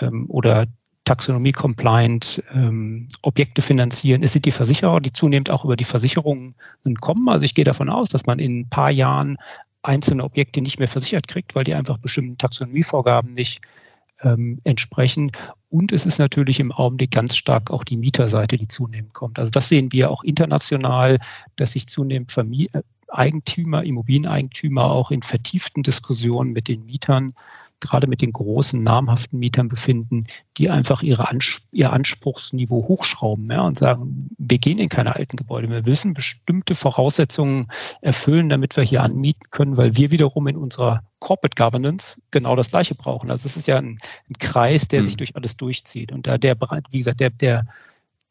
ähm, 0.00 0.26
oder 0.28 0.66
Taxonomie-compliant 1.10 2.44
ähm, 2.54 3.08
Objekte 3.22 3.62
finanzieren. 3.62 4.22
Es 4.22 4.32
sind 4.32 4.44
die 4.44 4.52
Versicherer, 4.52 5.00
die 5.00 5.10
zunehmend 5.10 5.50
auch 5.50 5.64
über 5.64 5.74
die 5.74 5.82
Versicherungen 5.82 6.54
kommen. 7.00 7.28
Also 7.28 7.44
ich 7.44 7.56
gehe 7.56 7.64
davon 7.64 7.90
aus, 7.90 8.10
dass 8.10 8.26
man 8.26 8.38
in 8.38 8.60
ein 8.60 8.68
paar 8.68 8.92
Jahren 8.92 9.36
einzelne 9.82 10.22
Objekte 10.22 10.60
nicht 10.60 10.78
mehr 10.78 10.86
versichert 10.86 11.26
kriegt, 11.26 11.56
weil 11.56 11.64
die 11.64 11.74
einfach 11.74 11.98
bestimmten 11.98 12.38
Taxonomievorgaben 12.38 13.32
nicht 13.32 13.60
ähm, 14.22 14.60
entsprechen. 14.62 15.32
Und 15.68 15.90
es 15.90 16.06
ist 16.06 16.20
natürlich 16.20 16.60
im 16.60 16.70
Augenblick 16.70 17.10
ganz 17.10 17.34
stark 17.34 17.72
auch 17.72 17.82
die 17.82 17.96
Mieterseite, 17.96 18.56
die 18.56 18.68
zunehmend 18.68 19.12
kommt. 19.12 19.40
Also 19.40 19.50
das 19.50 19.68
sehen 19.68 19.90
wir 19.90 20.12
auch 20.12 20.22
international, 20.22 21.18
dass 21.56 21.72
sich 21.72 21.88
zunehmend 21.88 22.30
Vermie 22.30 22.70
Eigentümer, 23.12 23.84
Immobilieneigentümer 23.84 24.84
auch 24.84 25.10
in 25.10 25.22
vertieften 25.22 25.82
Diskussionen 25.82 26.52
mit 26.52 26.68
den 26.68 26.84
Mietern, 26.86 27.34
gerade 27.80 28.06
mit 28.06 28.20
den 28.22 28.32
großen 28.32 28.82
namhaften 28.82 29.38
Mietern 29.38 29.68
befinden, 29.68 30.26
die 30.58 30.68
einfach 30.70 31.02
ihre 31.02 31.28
Ans 31.28 31.62
ihr 31.72 31.92
Anspruchsniveau 31.92 32.88
hochschrauben 32.88 33.50
ja, 33.50 33.62
und 33.62 33.78
sagen, 33.78 34.28
wir 34.38 34.58
gehen 34.58 34.78
in 34.78 34.88
keine 34.88 35.16
alten 35.16 35.36
Gebäude. 35.36 35.70
Wir 35.70 35.82
müssen 35.82 36.14
bestimmte 36.14 36.74
Voraussetzungen 36.74 37.68
erfüllen, 38.02 38.48
damit 38.48 38.76
wir 38.76 38.84
hier 38.84 39.02
anmieten 39.02 39.46
können, 39.50 39.76
weil 39.76 39.96
wir 39.96 40.10
wiederum 40.10 40.46
in 40.46 40.56
unserer 40.56 41.02
Corporate 41.20 41.56
Governance 41.56 42.20
genau 42.30 42.56
das 42.56 42.70
Gleiche 42.70 42.94
brauchen. 42.94 43.30
Also 43.30 43.46
es 43.46 43.56
ist 43.56 43.66
ja 43.66 43.78
ein, 43.78 43.98
ein 44.28 44.38
Kreis, 44.38 44.88
der 44.88 45.00
mhm. 45.00 45.04
sich 45.06 45.16
durch 45.16 45.36
alles 45.36 45.56
durchzieht. 45.56 46.12
Und 46.12 46.26
da 46.26 46.38
der, 46.38 46.56
wie 46.90 46.98
gesagt, 46.98 47.20
der, 47.20 47.30
der, 47.30 47.66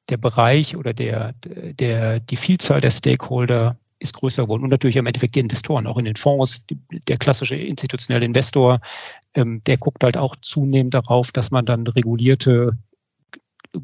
der 0.09 0.17
Bereich 0.17 0.75
oder 0.75 0.93
der, 0.93 1.33
der, 1.43 2.19
die 2.19 2.35
Vielzahl 2.35 2.81
der 2.81 2.91
Stakeholder 2.91 3.77
ist 3.99 4.13
größer 4.13 4.43
geworden. 4.43 4.63
Und 4.63 4.69
natürlich 4.69 4.95
im 4.95 5.05
Endeffekt 5.05 5.35
die 5.35 5.39
Investoren, 5.39 5.87
auch 5.87 5.97
in 5.97 6.05
den 6.05 6.15
Fonds. 6.15 6.65
Der 7.07 7.17
klassische 7.17 7.55
institutionelle 7.55 8.25
Investor, 8.25 8.79
ähm, 9.33 9.61
der 9.65 9.77
guckt 9.77 10.03
halt 10.03 10.17
auch 10.17 10.35
zunehmend 10.41 10.93
darauf, 10.93 11.31
dass 11.31 11.51
man 11.51 11.65
dann 11.65 11.85
regulierte 11.85 12.77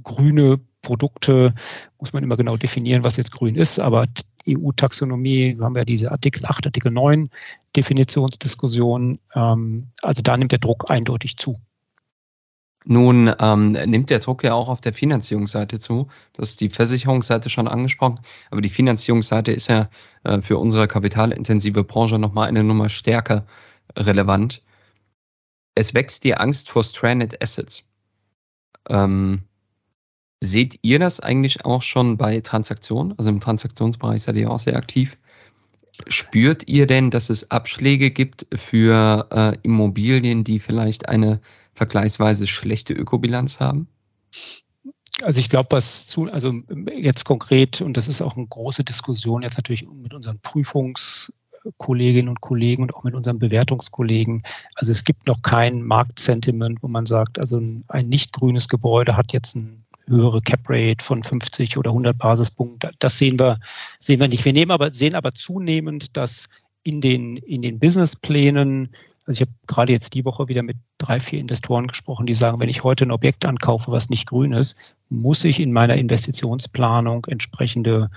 grüne 0.03 0.59
Produkte, 0.81 1.53
muss 1.99 2.13
man 2.13 2.23
immer 2.23 2.37
genau 2.37 2.57
definieren, 2.57 3.03
was 3.03 3.17
jetzt 3.17 3.31
grün 3.31 3.55
ist, 3.55 3.79
aber 3.79 4.05
EU-Taxonomie, 4.47 5.57
haben 5.59 5.75
wir 5.75 5.81
ja 5.81 5.85
diese 5.85 6.11
Artikel 6.11 6.45
8, 6.45 6.67
Artikel 6.67 6.91
9 6.91 7.27
Definitionsdiskussion. 7.75 9.19
Ähm, 9.33 9.87
also 10.01 10.21
da 10.21 10.37
nimmt 10.37 10.51
der 10.51 10.59
Druck 10.59 10.89
eindeutig 10.89 11.37
zu. 11.37 11.57
Nun 12.87 13.33
ähm, 13.39 13.71
nimmt 13.71 14.11
der 14.11 14.19
Druck 14.19 14.43
ja 14.43 14.53
auch 14.53 14.69
auf 14.69 14.79
der 14.79 14.93
Finanzierungsseite 14.93 15.79
zu. 15.79 16.07
Das 16.33 16.49
ist 16.49 16.61
die 16.61 16.69
Versicherungsseite 16.69 17.49
schon 17.49 17.67
angesprochen, 17.67 18.19
aber 18.51 18.61
die 18.61 18.69
Finanzierungsseite 18.69 19.51
ist 19.51 19.67
ja 19.67 19.89
äh, 20.23 20.39
für 20.39 20.59
unsere 20.59 20.87
kapitalintensive 20.87 21.83
Branche 21.83 22.19
nochmal 22.19 22.47
eine 22.47 22.63
Nummer 22.63 22.89
stärker 22.89 23.47
relevant. 23.97 24.61
Es 25.73 25.95
wächst 25.95 26.23
die 26.23 26.35
Angst 26.35 26.69
vor 26.69 26.83
Stranded 26.83 27.41
Assets. 27.41 27.87
Ähm, 28.87 29.41
seht 30.41 30.77
ihr 30.83 30.99
das 30.99 31.19
eigentlich 31.19 31.65
auch 31.65 31.81
schon 31.81 32.17
bei 32.17 32.39
Transaktionen? 32.41 33.15
Also 33.17 33.31
im 33.31 33.39
Transaktionsbereich 33.39 34.21
seid 34.21 34.35
ihr 34.35 34.51
auch 34.51 34.59
sehr 34.59 34.77
aktiv. 34.77 35.17
Spürt 36.07 36.67
ihr 36.67 36.85
denn, 36.85 37.09
dass 37.09 37.31
es 37.31 37.49
Abschläge 37.49 38.11
gibt 38.11 38.45
für 38.53 39.27
äh, 39.31 39.57
Immobilien, 39.63 40.43
die 40.43 40.59
vielleicht 40.59 41.09
eine 41.09 41.41
vergleichsweise 41.75 42.47
schlechte 42.47 42.93
Ökobilanz 42.93 43.59
haben? 43.59 43.87
Also 45.23 45.39
ich 45.39 45.49
glaube, 45.49 45.69
was 45.71 46.07
zu, 46.07 46.31
also 46.31 46.53
jetzt 46.97 47.23
konkret, 47.23 47.81
und 47.81 47.95
das 47.95 48.07
ist 48.07 48.21
auch 48.21 48.35
eine 48.35 48.47
große 48.47 48.83
Diskussion 48.83 49.43
jetzt 49.43 49.57
natürlich 49.57 49.87
mit 49.87 50.13
unseren 50.13 50.39
Prüfungskolleginnen 50.39 52.27
und 52.27 52.41
Kollegen 52.41 52.83
und 52.83 52.95
auch 52.95 53.03
mit 53.03 53.13
unseren 53.13 53.39
Bewertungskollegen. 53.39 54.43
Also 54.75 54.91
es 54.91 55.03
gibt 55.03 55.27
noch 55.27 55.41
kein 55.41 55.81
Marktsentiment, 55.81 56.83
wo 56.83 56.87
man 56.87 57.05
sagt, 57.05 57.39
also 57.39 57.61
ein 57.87 58.09
nicht 58.09 58.33
grünes 58.33 58.67
Gebäude 58.67 59.15
hat 59.15 59.31
jetzt 59.31 59.55
ein 59.55 59.85
höhere 60.07 60.41
Cap 60.41 60.61
Rate 60.67 61.03
von 61.03 61.23
50 61.23 61.77
oder 61.77 61.91
100 61.91 62.17
Basispunkten. 62.17 62.91
Das 62.99 63.17
sehen 63.17 63.39
wir, 63.39 63.59
sehen 63.99 64.19
wir 64.19 64.27
nicht. 64.27 64.45
Wir 64.45 64.53
nehmen 64.53 64.71
aber, 64.71 64.93
sehen 64.93 65.15
aber 65.15 65.33
zunehmend, 65.33 66.15
dass 66.15 66.49
in 66.83 67.01
den, 67.01 67.37
in 67.37 67.61
den 67.61 67.79
Businessplänen 67.79 68.89
also 69.25 69.37
ich 69.37 69.41
habe 69.41 69.51
gerade 69.67 69.91
jetzt 69.91 70.13
die 70.13 70.25
Woche 70.25 70.47
wieder 70.47 70.63
mit 70.63 70.77
drei, 70.97 71.19
vier 71.19 71.39
Investoren 71.39 71.87
gesprochen, 71.87 72.25
die 72.27 72.33
sagen, 72.33 72.59
wenn 72.59 72.69
ich 72.69 72.83
heute 72.83 73.05
ein 73.05 73.11
Objekt 73.11 73.45
ankaufe, 73.45 73.91
was 73.91 74.09
nicht 74.09 74.27
grün 74.27 74.53
ist, 74.53 74.77
muss 75.09 75.43
ich 75.43 75.59
in 75.59 75.71
meiner 75.71 75.95
Investitionsplanung 75.95 77.25
entsprechende 77.25 78.09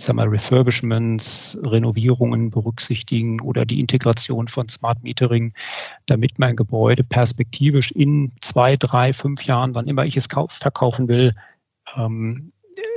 ich 0.00 0.06
sag 0.06 0.16
mal, 0.16 0.28
Refurbishments, 0.28 1.58
Renovierungen 1.62 2.50
berücksichtigen 2.50 3.38
oder 3.42 3.66
die 3.66 3.80
Integration 3.80 4.48
von 4.48 4.66
Smart 4.66 5.02
Metering, 5.02 5.52
damit 6.06 6.38
mein 6.38 6.56
Gebäude 6.56 7.04
perspektivisch 7.04 7.90
in 7.90 8.32
zwei, 8.40 8.76
drei, 8.76 9.12
fünf 9.12 9.44
Jahren, 9.44 9.74
wann 9.74 9.88
immer 9.88 10.06
ich 10.06 10.16
es 10.16 10.30
kauf, 10.30 10.52
verkaufen 10.52 11.06
will, 11.08 11.34
ähm, 11.98 12.50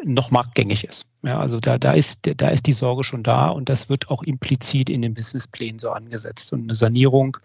noch 0.05 0.31
marktgängig 0.31 0.85
ist. 0.85 1.05
Ja, 1.23 1.39
also 1.39 1.61
da, 1.61 1.77
da, 1.77 1.93
ist, 1.93 2.29
da 2.35 2.49
ist 2.49 2.67
die 2.67 2.73
Sorge 2.73 3.03
schon 3.05 3.23
da 3.23 3.47
und 3.47 3.69
das 3.69 3.87
wird 3.87 4.09
auch 4.09 4.23
implizit 4.23 4.89
in 4.89 5.01
den 5.01 5.13
Businessplänen 5.13 5.79
so 5.79 5.89
angesetzt. 5.91 6.51
Und 6.51 6.63
eine 6.63 6.75
Sanierung, 6.75 7.37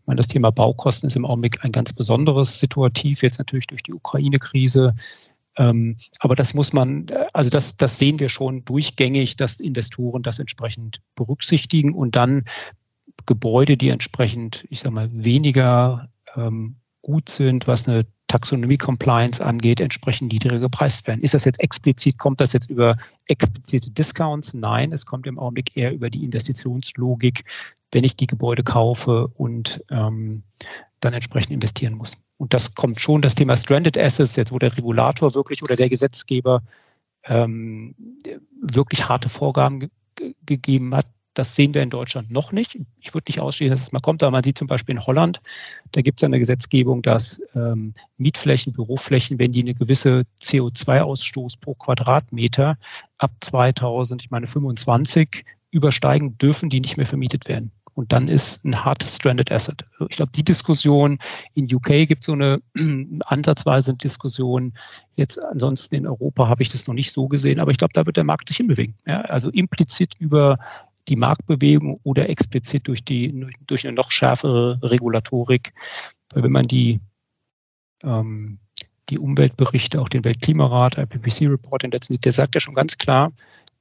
ich 0.00 0.06
meine, 0.06 0.18
das 0.18 0.28
Thema 0.28 0.50
Baukosten 0.50 1.08
ist 1.08 1.16
im 1.16 1.26
Augenblick 1.26 1.64
ein 1.64 1.72
ganz 1.72 1.92
besonderes 1.92 2.60
Situativ, 2.60 3.22
jetzt 3.22 3.38
natürlich 3.38 3.66
durch 3.66 3.82
die 3.82 3.92
Ukraine-Krise. 3.92 4.94
Ähm, 5.56 5.96
aber 6.20 6.36
das 6.36 6.54
muss 6.54 6.72
man, 6.72 7.06
also 7.32 7.50
das, 7.50 7.76
das 7.76 7.98
sehen 7.98 8.20
wir 8.20 8.28
schon 8.28 8.64
durchgängig, 8.64 9.34
dass 9.36 9.58
Investoren 9.58 10.22
das 10.22 10.38
entsprechend 10.38 11.00
berücksichtigen 11.16 11.94
und 11.94 12.14
dann 12.14 12.44
Gebäude, 13.26 13.76
die 13.76 13.88
entsprechend, 13.88 14.64
ich 14.70 14.80
sage 14.80 14.94
mal, 14.94 15.10
weniger 15.12 16.08
ähm, 16.36 16.76
gut 17.02 17.28
sind, 17.28 17.66
was 17.66 17.88
eine 17.88 18.06
Taxonomie-Compliance 18.28 19.44
angeht, 19.44 19.80
entsprechend 19.80 20.32
niedriger 20.32 20.60
gepreist 20.60 21.06
werden. 21.06 21.20
Ist 21.22 21.34
das 21.34 21.44
jetzt 21.44 21.60
explizit, 21.60 22.18
kommt 22.18 22.40
das 22.40 22.52
jetzt 22.52 22.70
über 22.70 22.96
explizite 23.26 23.90
Discounts? 23.90 24.54
Nein, 24.54 24.92
es 24.92 25.06
kommt 25.06 25.26
im 25.26 25.38
Augenblick 25.38 25.76
eher 25.76 25.92
über 25.92 26.10
die 26.10 26.24
Investitionslogik, 26.24 27.44
wenn 27.90 28.04
ich 28.04 28.16
die 28.16 28.26
Gebäude 28.26 28.62
kaufe 28.62 29.28
und 29.28 29.82
ähm, 29.90 30.42
dann 31.00 31.14
entsprechend 31.14 31.52
investieren 31.52 31.94
muss. 31.94 32.16
Und 32.36 32.54
das 32.54 32.74
kommt 32.74 33.00
schon, 33.00 33.22
das 33.22 33.34
Thema 33.34 33.56
Stranded 33.56 33.98
Assets, 33.98 34.36
jetzt 34.36 34.52
wo 34.52 34.58
der 34.58 34.76
Regulator 34.76 35.34
wirklich 35.34 35.62
oder 35.62 35.76
der 35.76 35.88
Gesetzgeber 35.88 36.62
ähm, 37.24 37.94
wirklich 38.60 39.08
harte 39.08 39.28
Vorgaben 39.28 39.80
ge 39.80 39.90
gegeben 40.44 40.96
hat, 40.96 41.06
Das 41.38 41.54
sehen 41.54 41.72
wir 41.72 41.84
in 41.84 41.90
Deutschland 41.90 42.32
noch 42.32 42.50
nicht. 42.50 42.76
Ich 43.00 43.14
würde 43.14 43.26
nicht 43.28 43.40
ausschließen, 43.40 43.70
dass 43.70 43.82
es 43.82 43.92
mal 43.92 44.00
kommt, 44.00 44.24
aber 44.24 44.32
man 44.32 44.42
sieht 44.42 44.58
zum 44.58 44.66
Beispiel 44.66 44.96
in 44.96 45.06
Holland, 45.06 45.40
da 45.92 46.02
gibt 46.02 46.18
es 46.18 46.24
eine 46.24 46.40
Gesetzgebung, 46.40 47.00
dass 47.00 47.40
ähm, 47.54 47.94
Mietflächen, 48.16 48.72
Büroflächen, 48.72 49.38
wenn 49.38 49.52
die 49.52 49.62
eine 49.62 49.74
gewisse 49.74 50.24
CO2-Ausstoß 50.42 51.60
pro 51.60 51.74
Quadratmeter 51.74 52.76
ab 53.18 53.30
2000, 53.40 54.22
ich 54.22 54.30
meine 54.32 54.48
25 54.48 55.44
übersteigen, 55.70 56.36
dürfen 56.38 56.70
die 56.70 56.80
nicht 56.80 56.96
mehr 56.96 57.06
vermietet 57.06 57.46
werden. 57.46 57.70
Und 57.94 58.12
dann 58.12 58.28
ist 58.28 58.64
ein 58.64 58.84
hart 58.84 59.02
stranded 59.02 59.50
asset. 59.52 59.84
Ich 60.08 60.16
glaube, 60.16 60.30
die 60.32 60.44
Diskussion 60.44 61.18
in 61.54 61.72
UK 61.72 62.06
gibt 62.06 62.22
so 62.22 62.32
eine 62.32 62.60
ansatzweise 63.26 63.94
Diskussion. 63.94 64.72
Jetzt 65.14 65.42
ansonsten 65.42 65.96
in 65.96 66.08
Europa 66.08 66.48
habe 66.48 66.62
ich 66.62 66.68
das 66.68 66.86
noch 66.86 66.94
nicht 66.94 67.12
so 67.12 67.26
gesehen, 67.26 67.58
aber 67.60 67.70
ich 67.72 67.76
glaube, 67.76 67.92
da 67.92 68.06
wird 68.06 68.16
der 68.16 68.22
Markt 68.22 68.48
sich 68.48 68.58
hinbewegen. 68.58 68.94
Ja, 69.04 69.22
also 69.22 69.50
implizit 69.50 70.14
über 70.20 70.58
die 71.08 71.16
Marktbewegung 71.16 71.98
oder 72.02 72.28
explizit 72.28 72.86
durch 72.88 73.04
die 73.04 73.46
durch 73.66 73.86
eine 73.86 73.94
noch 73.94 74.10
schärfere 74.10 74.78
Regulatorik. 74.82 75.72
Weil 76.32 76.44
wenn 76.44 76.52
man 76.52 76.64
die 76.64 77.00
ähm, 78.02 78.58
die 79.08 79.18
Umweltberichte, 79.18 80.00
auch 80.00 80.08
den 80.08 80.24
Weltklimarat, 80.24 80.98
IPCC-Report, 80.98 81.82
den 81.82 81.90
letzten 81.90 82.14
sieht, 82.14 82.24
der 82.24 82.32
sagt 82.32 82.54
ja 82.54 82.60
schon 82.60 82.74
ganz 82.74 82.98
klar, 82.98 83.32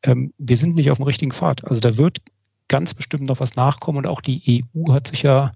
ähm, 0.04 0.34
wir 0.38 0.58
sind 0.58 0.76
nicht 0.76 0.90
auf 0.90 0.98
dem 0.98 1.06
richtigen 1.06 1.32
Pfad. 1.32 1.66
Also 1.66 1.82
da 1.82 1.98
wird 1.98 2.20
ganz 2.68 2.94
bestimmt 2.94 3.24
noch 3.24 3.40
was 3.40 3.56
nachkommen 3.56 4.00
und 4.00 4.08
auch 4.08 4.22
die 4.22 4.64
EU 4.76 4.94
hat 4.94 5.08
sich 5.08 5.24
ja 5.24 5.52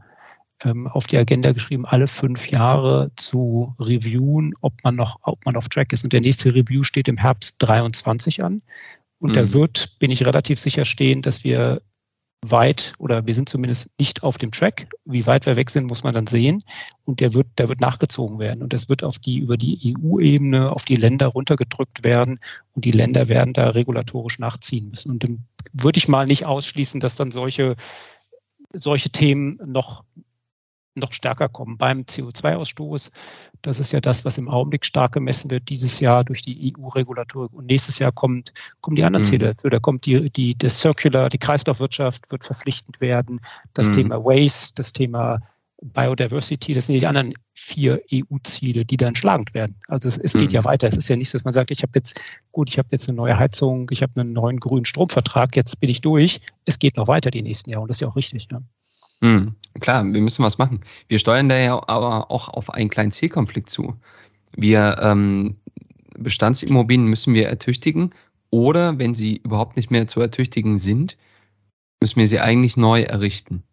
ähm, 0.64 0.88
auf 0.88 1.08
die 1.08 1.18
Agenda 1.18 1.52
geschrieben, 1.52 1.86
alle 1.86 2.08
fünf 2.08 2.50
Jahre 2.50 3.12
zu 3.16 3.76
reviewen, 3.80 4.54
ob 4.62 4.74
man 4.84 4.96
noch, 4.96 5.20
ob 5.24 5.44
man 5.46 5.56
auf 5.56 5.70
Track 5.70 5.94
ist. 5.94 6.04
Und 6.04 6.14
der 6.14 6.22
nächste 6.22 6.54
Review 6.54 6.84
steht 6.84 7.08
im 7.08 7.18
Herbst 7.18 7.56
23 7.60 8.44
an. 8.44 8.62
Und 9.22 9.30
mhm. 9.30 9.34
da 9.34 9.54
wird, 9.54 10.00
bin 10.00 10.12
ich 10.12 10.26
relativ 10.26 10.60
sicher 10.60 10.84
stehen, 10.84 11.22
dass 11.22 11.44
wir 11.44 11.82
weit 12.44 12.96
oder 12.98 13.28
wir 13.28 13.36
sind 13.36 13.50
zumindest 13.50 13.92
nicht 14.00 14.24
auf 14.24 14.40
dem 14.40 14.52
Track. 14.52 14.88
Wie 15.06 15.28
weit 15.28 15.46
wir 15.46 15.56
weg 15.56 15.70
sind, 15.70 15.88
muss 15.88 16.04
man 16.04 16.16
dann 16.16 16.26
sehen. 16.26 16.64
Und 17.06 17.20
der 17.20 17.36
wird, 17.36 17.48
der 17.60 17.70
wird 17.70 17.82
nachgezogen 17.82 18.40
werden. 18.40 18.64
Und 18.64 18.74
das 18.74 18.90
wird 18.90 19.04
auf 19.04 19.20
die, 19.20 19.38
über 19.38 19.58
die 19.58 19.96
EU-Ebene, 19.96 20.72
auf 20.72 20.84
die 20.84 20.96
Länder 20.96 21.28
runtergedrückt 21.28 22.04
werden. 22.04 22.40
Und 22.74 22.84
die 22.84 22.92
Länder 22.92 23.28
werden 23.28 23.54
da 23.54 23.70
regulatorisch 23.70 24.40
nachziehen 24.40 24.90
müssen. 24.90 25.12
Und 25.12 25.24
dann 25.24 25.46
würde 25.72 26.00
ich 26.00 26.08
mal 26.08 26.26
nicht 26.26 26.48
ausschließen, 26.48 27.00
dass 27.00 27.16
dann 27.16 27.30
solche, 27.30 27.76
solche 28.74 29.12
Themen 29.12 29.60
noch 29.64 30.04
noch 30.96 31.14
stärker 31.14 31.50
kommen. 31.50 31.78
Beim 31.78 32.02
CO2-Ausstoß, 32.02 33.12
das 33.62 33.80
ist 33.80 33.92
ja 33.94 34.02
das, 34.02 34.26
was 34.26 34.38
im 34.38 34.50
Augenblick 34.50 34.86
stark 34.86 35.14
gemessen 35.14 35.52
wird, 35.52 35.70
dieses 35.70 36.00
Jahr 36.00 36.24
durch 36.24 36.42
die 36.42 36.74
EU-Regulatorik. 36.78 37.54
Und 37.54 37.68
nächstes 37.68 38.00
Jahr 38.00 38.12
kommt, 38.12 38.54
kommen 38.82 38.96
die 38.96 39.04
anderen 39.04 39.26
mhm. 39.26 39.30
Ziele 39.30 39.46
dazu. 39.48 39.70
Da 39.70 39.80
kommt 39.80 40.06
die, 40.06 40.30
die, 40.30 40.56
die 40.56 40.70
Circular, 40.70 41.30
die 41.30 41.38
Kreislaufwirtschaft 41.38 42.32
wird 42.32 42.44
verpflichtend 42.44 43.02
werden. 43.02 43.40
Das 43.74 43.90
mhm. 43.90 43.94
Thema 43.94 44.24
Waste, 44.24 44.74
das 44.76 44.94
Thema 44.94 45.42
Biodiversity, 45.82 46.74
das 46.74 46.88
sind 46.88 47.00
die 47.00 47.08
anderen 47.08 47.34
vier 47.54 48.02
EU-Ziele, 48.14 48.86
die 48.86 48.98
dann 48.98 49.16
schlagend 49.16 49.54
werden. 49.54 49.76
Also 49.88 50.10
es, 50.10 50.18
es 50.18 50.34
geht 50.34 50.52
mhm. 50.52 50.56
ja 50.56 50.64
weiter. 50.64 50.88
Es 50.88 50.96
ist 50.96 51.10
ja 51.10 51.16
nicht 51.16 51.30
so, 51.30 51.38
dass 51.38 51.46
man 51.46 51.54
sagt, 51.54 51.72
ich 51.72 51.82
habe 51.82 51.94
jetzt, 51.96 52.20
gut, 52.52 52.70
ich 52.70 52.78
habe 52.78 52.90
jetzt 52.92 53.10
eine 53.10 53.16
neue 53.16 53.38
Heizung, 53.38 53.90
ich 53.92 54.04
habe 54.04 54.22
einen 54.22 54.34
neuen 54.34 54.60
grünen 54.60 54.86
Stromvertrag, 54.86 55.56
jetzt 55.56 55.80
bin 55.80 55.90
ich 55.90 56.02
durch. 56.02 56.42
Es 56.66 56.78
geht 56.78 56.98
noch 56.98 57.08
weiter 57.08 57.32
die 57.32 57.42
nächsten 57.42 57.72
Jahre 57.72 57.84
und 57.84 57.88
das 57.88 57.98
ist 57.98 58.02
ja 58.02 58.08
auch 58.08 58.16
richtig. 58.16 58.48
Ja. 58.52 58.62
Mhm, 59.22 59.56
klar, 59.80 60.04
wir 60.04 60.22
müssen 60.22 60.44
was 60.44 60.58
machen. 60.58 60.82
Wir 61.08 61.20
steuern 61.20 61.50
da 61.50 61.58
ja 61.58 61.82
aber 61.88 62.32
auch 62.32 62.50
auf 62.50 62.74
einen 62.74 62.90
kleinen 62.90 63.12
Zielkonflikt 63.12 63.70
zu. 63.70 63.96
Wir 64.56 64.98
ähm, 65.02 65.56
Bestandsimmobilien 66.18 67.08
müssen 67.08 67.34
wir 67.34 67.48
ertüchtigen 67.48 68.14
oder 68.50 69.00
wenn 69.00 69.14
sie 69.14 69.38
überhaupt 69.38 69.78
nicht 69.78 69.92
mehr 69.92 70.08
zu 70.08 70.22
ertüchtigen 70.22 70.78
sind, 70.78 71.18
müssen 72.02 72.20
wir 72.20 72.28
sie 72.28 72.40
eigentlich 72.40 72.78
neu 72.78 73.04
errichten. 73.04 73.64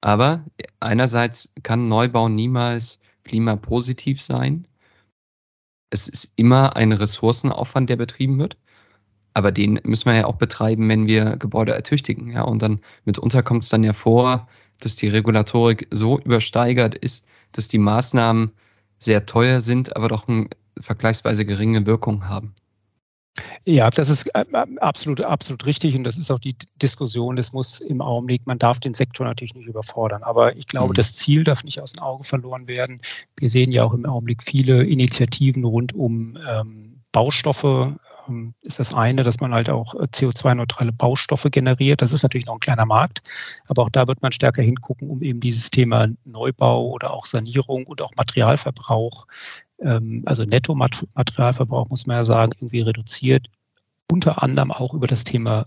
Aber 0.00 0.44
einerseits 0.80 1.52
kann 1.62 1.88
Neubau 1.88 2.28
niemals 2.28 2.98
klimapositiv 3.24 4.20
sein. 4.20 4.66
Es 5.90 6.08
ist 6.08 6.32
immer 6.36 6.76
ein 6.76 6.92
Ressourcenaufwand, 6.92 7.88
der 7.88 7.96
betrieben 7.96 8.38
wird. 8.38 8.56
Aber 9.34 9.50
den 9.52 9.80
müssen 9.82 10.06
wir 10.06 10.14
ja 10.14 10.26
auch 10.26 10.36
betreiben, 10.36 10.88
wenn 10.88 11.06
wir 11.06 11.36
Gebäude 11.36 11.74
ertüchtigen. 11.74 12.30
Ja, 12.30 12.42
und 12.42 12.62
dann 12.62 12.80
mitunter 13.04 13.42
kommt 13.42 13.64
es 13.64 13.68
dann 13.68 13.84
ja 13.84 13.92
vor, 13.92 14.48
dass 14.80 14.96
die 14.96 15.08
Regulatorik 15.08 15.86
so 15.90 16.18
übersteigert 16.20 16.94
ist, 16.94 17.26
dass 17.52 17.68
die 17.68 17.78
Maßnahmen 17.78 18.52
sehr 18.98 19.26
teuer 19.26 19.60
sind, 19.60 19.96
aber 19.96 20.08
doch 20.08 20.28
eine 20.28 20.48
vergleichsweise 20.80 21.44
geringe 21.44 21.86
Wirkung 21.86 22.28
haben. 22.28 22.54
Ja, 23.64 23.90
das 23.90 24.10
ist 24.10 24.26
äh, 24.34 24.44
äh, 24.52 24.66
absolut, 24.78 25.20
absolut 25.20 25.66
richtig 25.66 25.96
und 25.96 26.04
das 26.04 26.16
ist 26.16 26.30
auch 26.30 26.38
die 26.38 26.54
Diskussion. 26.80 27.34
Das 27.34 27.52
muss 27.52 27.80
im 27.80 28.00
Augenblick, 28.00 28.46
man 28.46 28.58
darf 28.58 28.78
den 28.78 28.94
Sektor 28.94 29.26
natürlich 29.26 29.54
nicht 29.54 29.66
überfordern, 29.66 30.22
aber 30.22 30.56
ich 30.56 30.68
glaube, 30.68 30.90
mhm. 30.90 30.94
das 30.94 31.14
Ziel 31.14 31.42
darf 31.42 31.64
nicht 31.64 31.80
aus 31.80 31.92
den 31.92 32.02
Augen 32.02 32.22
verloren 32.22 32.68
werden. 32.68 33.00
Wir 33.38 33.50
sehen 33.50 33.72
ja 33.72 33.82
auch 33.82 33.94
im 33.94 34.06
Augenblick 34.06 34.42
viele 34.42 34.84
Initiativen 34.84 35.64
rund 35.64 35.94
um 35.94 36.38
ähm, 36.48 37.00
Baustoffe, 37.10 37.94
ist 38.62 38.78
das 38.78 38.94
eine, 38.94 39.22
dass 39.22 39.40
man 39.40 39.54
halt 39.54 39.70
auch 39.70 39.94
äh, 39.94 40.04
CO2-neutrale 40.04 40.92
Baustoffe 40.92 41.50
generiert. 41.50 42.02
Das 42.02 42.12
ist 42.12 42.22
natürlich 42.22 42.46
noch 42.46 42.54
ein 42.54 42.60
kleiner 42.60 42.86
Markt, 42.86 43.22
aber 43.66 43.82
auch 43.82 43.90
da 43.90 44.06
wird 44.06 44.22
man 44.22 44.32
stärker 44.32 44.62
hingucken, 44.62 45.08
um 45.08 45.22
eben 45.22 45.40
dieses 45.40 45.70
Thema 45.70 46.08
Neubau 46.24 46.88
oder 46.88 47.12
auch 47.12 47.26
Sanierung 47.26 47.86
und 47.86 48.02
auch 48.02 48.12
Materialverbrauch, 48.16 49.26
ähm, 49.80 50.22
also 50.26 50.44
Nettomaterialverbrauch 50.44 51.88
muss 51.88 52.06
man 52.06 52.16
ja 52.16 52.24
sagen, 52.24 52.52
irgendwie 52.56 52.80
reduziert. 52.80 53.48
Unter 54.10 54.42
anderem 54.42 54.70
auch 54.70 54.94
über 54.94 55.06
das 55.06 55.24
Thema 55.24 55.66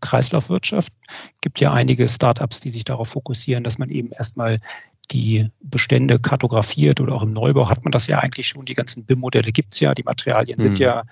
Kreislaufwirtschaft. 0.00 0.92
Es 1.34 1.40
gibt 1.40 1.60
ja 1.60 1.72
einige 1.72 2.08
Startups, 2.08 2.60
die 2.60 2.70
sich 2.70 2.84
darauf 2.84 3.08
fokussieren, 3.08 3.64
dass 3.64 3.78
man 3.78 3.90
eben 3.90 4.10
erstmal 4.12 4.60
die 5.10 5.48
Bestände 5.60 6.18
kartografiert 6.18 7.00
oder 7.00 7.14
auch 7.14 7.22
im 7.22 7.32
Neubau 7.32 7.68
hat 7.68 7.82
man 7.84 7.92
das 7.92 8.06
ja 8.06 8.18
eigentlich 8.18 8.48
schon. 8.48 8.66
Die 8.66 8.74
ganzen 8.74 9.04
BIM-Modelle 9.04 9.52
gibt 9.52 9.74
es 9.74 9.80
ja, 9.80 9.94
die 9.94 10.02
Materialien 10.02 10.58
sind 10.58 10.72
mhm. 10.72 10.84
ja 10.84 11.02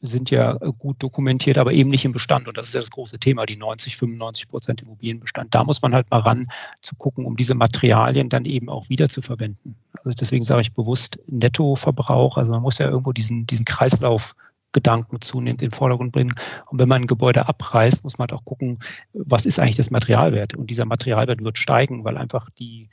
sind 0.00 0.30
ja 0.30 0.56
äh, 0.56 0.72
gut 0.78 1.02
dokumentiert, 1.02 1.58
aber 1.58 1.72
eben 1.72 1.90
nicht 1.90 2.04
im 2.04 2.12
Bestand. 2.12 2.48
Und 2.48 2.56
das 2.56 2.68
ist 2.68 2.74
ja 2.74 2.80
das 2.80 2.90
große 2.90 3.18
Thema, 3.18 3.46
die 3.46 3.56
90, 3.56 3.96
95 3.96 4.48
Prozent 4.48 4.82
Immobilienbestand. 4.82 5.54
Da 5.54 5.64
muss 5.64 5.82
man 5.82 5.94
halt 5.94 6.10
mal 6.10 6.20
ran 6.20 6.46
zu 6.82 6.94
gucken, 6.96 7.24
um 7.24 7.36
diese 7.36 7.54
Materialien 7.54 8.28
dann 8.28 8.44
eben 8.44 8.68
auch 8.68 8.88
wieder 8.88 9.08
zu 9.08 9.22
verwenden. 9.22 9.76
Also 10.04 10.16
deswegen 10.20 10.44
sage 10.44 10.60
ich 10.60 10.74
bewusst 10.74 11.18
Nettoverbrauch. 11.26 12.36
Also 12.36 12.52
man 12.52 12.62
muss 12.62 12.78
ja 12.78 12.88
irgendwo 12.88 13.12
diesen, 13.12 13.46
diesen 13.46 13.64
Kreislauf 13.64 14.34
Gedanken 14.72 15.22
zunehmend 15.22 15.62
in 15.62 15.70
den 15.70 15.74
Vordergrund 15.74 16.12
bringen. 16.12 16.34
Und 16.66 16.78
wenn 16.78 16.88
man 16.88 17.02
ein 17.02 17.06
Gebäude 17.06 17.48
abreißt, 17.48 18.04
muss 18.04 18.18
man 18.18 18.28
halt 18.28 18.38
auch 18.38 18.44
gucken, 18.44 18.78
was 19.14 19.46
ist 19.46 19.58
eigentlich 19.58 19.76
das 19.76 19.90
Materialwert? 19.90 20.54
Und 20.54 20.68
dieser 20.68 20.84
Materialwert 20.84 21.42
wird 21.42 21.56
steigen, 21.56 22.04
weil 22.04 22.18
einfach 22.18 22.50
die 22.50 22.90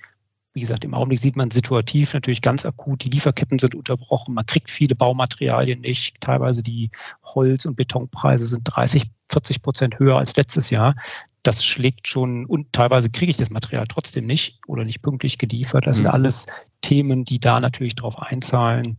wie 0.53 0.61
gesagt, 0.61 0.85
im 0.85 0.93
Augenblick 0.93 1.19
sieht 1.19 1.35
man 1.35 1.49
situativ 1.49 2.13
natürlich 2.13 2.41
ganz 2.41 2.65
akut, 2.65 3.03
die 3.03 3.09
Lieferketten 3.09 3.57
sind 3.57 3.73
unterbrochen, 3.73 4.35
man 4.35 4.45
kriegt 4.45 4.69
viele 4.69 4.95
Baumaterialien 4.95 5.81
nicht, 5.81 6.21
teilweise 6.21 6.61
die 6.61 6.91
Holz- 7.23 7.65
und 7.65 7.75
Betonpreise 7.75 8.45
sind 8.45 8.61
30, 8.63 9.09
40 9.29 9.61
Prozent 9.63 9.99
höher 9.99 10.17
als 10.17 10.35
letztes 10.35 10.69
Jahr. 10.69 10.95
Das 11.41 11.65
schlägt 11.65 12.07
schon, 12.07 12.45
und 12.45 12.71
teilweise 12.71 13.09
kriege 13.09 13.31
ich 13.31 13.37
das 13.37 13.49
Material 13.49 13.85
trotzdem 13.87 14.25
nicht 14.25 14.59
oder 14.67 14.85
nicht 14.85 15.01
pünktlich 15.01 15.37
geliefert. 15.39 15.87
Das 15.87 15.97
mhm. 15.97 16.03
sind 16.03 16.11
alles 16.11 16.47
Themen, 16.81 17.25
die 17.25 17.39
da 17.39 17.59
natürlich 17.59 17.95
darauf 17.95 18.21
einzahlen, 18.21 18.97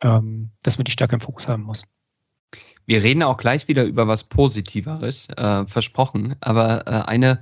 ähm, 0.00 0.50
dass 0.62 0.78
man 0.78 0.84
die 0.84 0.92
stärker 0.92 1.14
im 1.14 1.20
Fokus 1.20 1.48
haben 1.48 1.64
muss. 1.64 1.84
Wir 2.86 3.02
reden 3.02 3.22
auch 3.22 3.36
gleich 3.36 3.68
wieder 3.68 3.84
über 3.84 4.08
was 4.08 4.24
Positiveres, 4.24 5.28
äh, 5.30 5.66
versprochen. 5.66 6.36
Aber 6.40 6.86
äh, 6.86 7.02
eine 7.08 7.40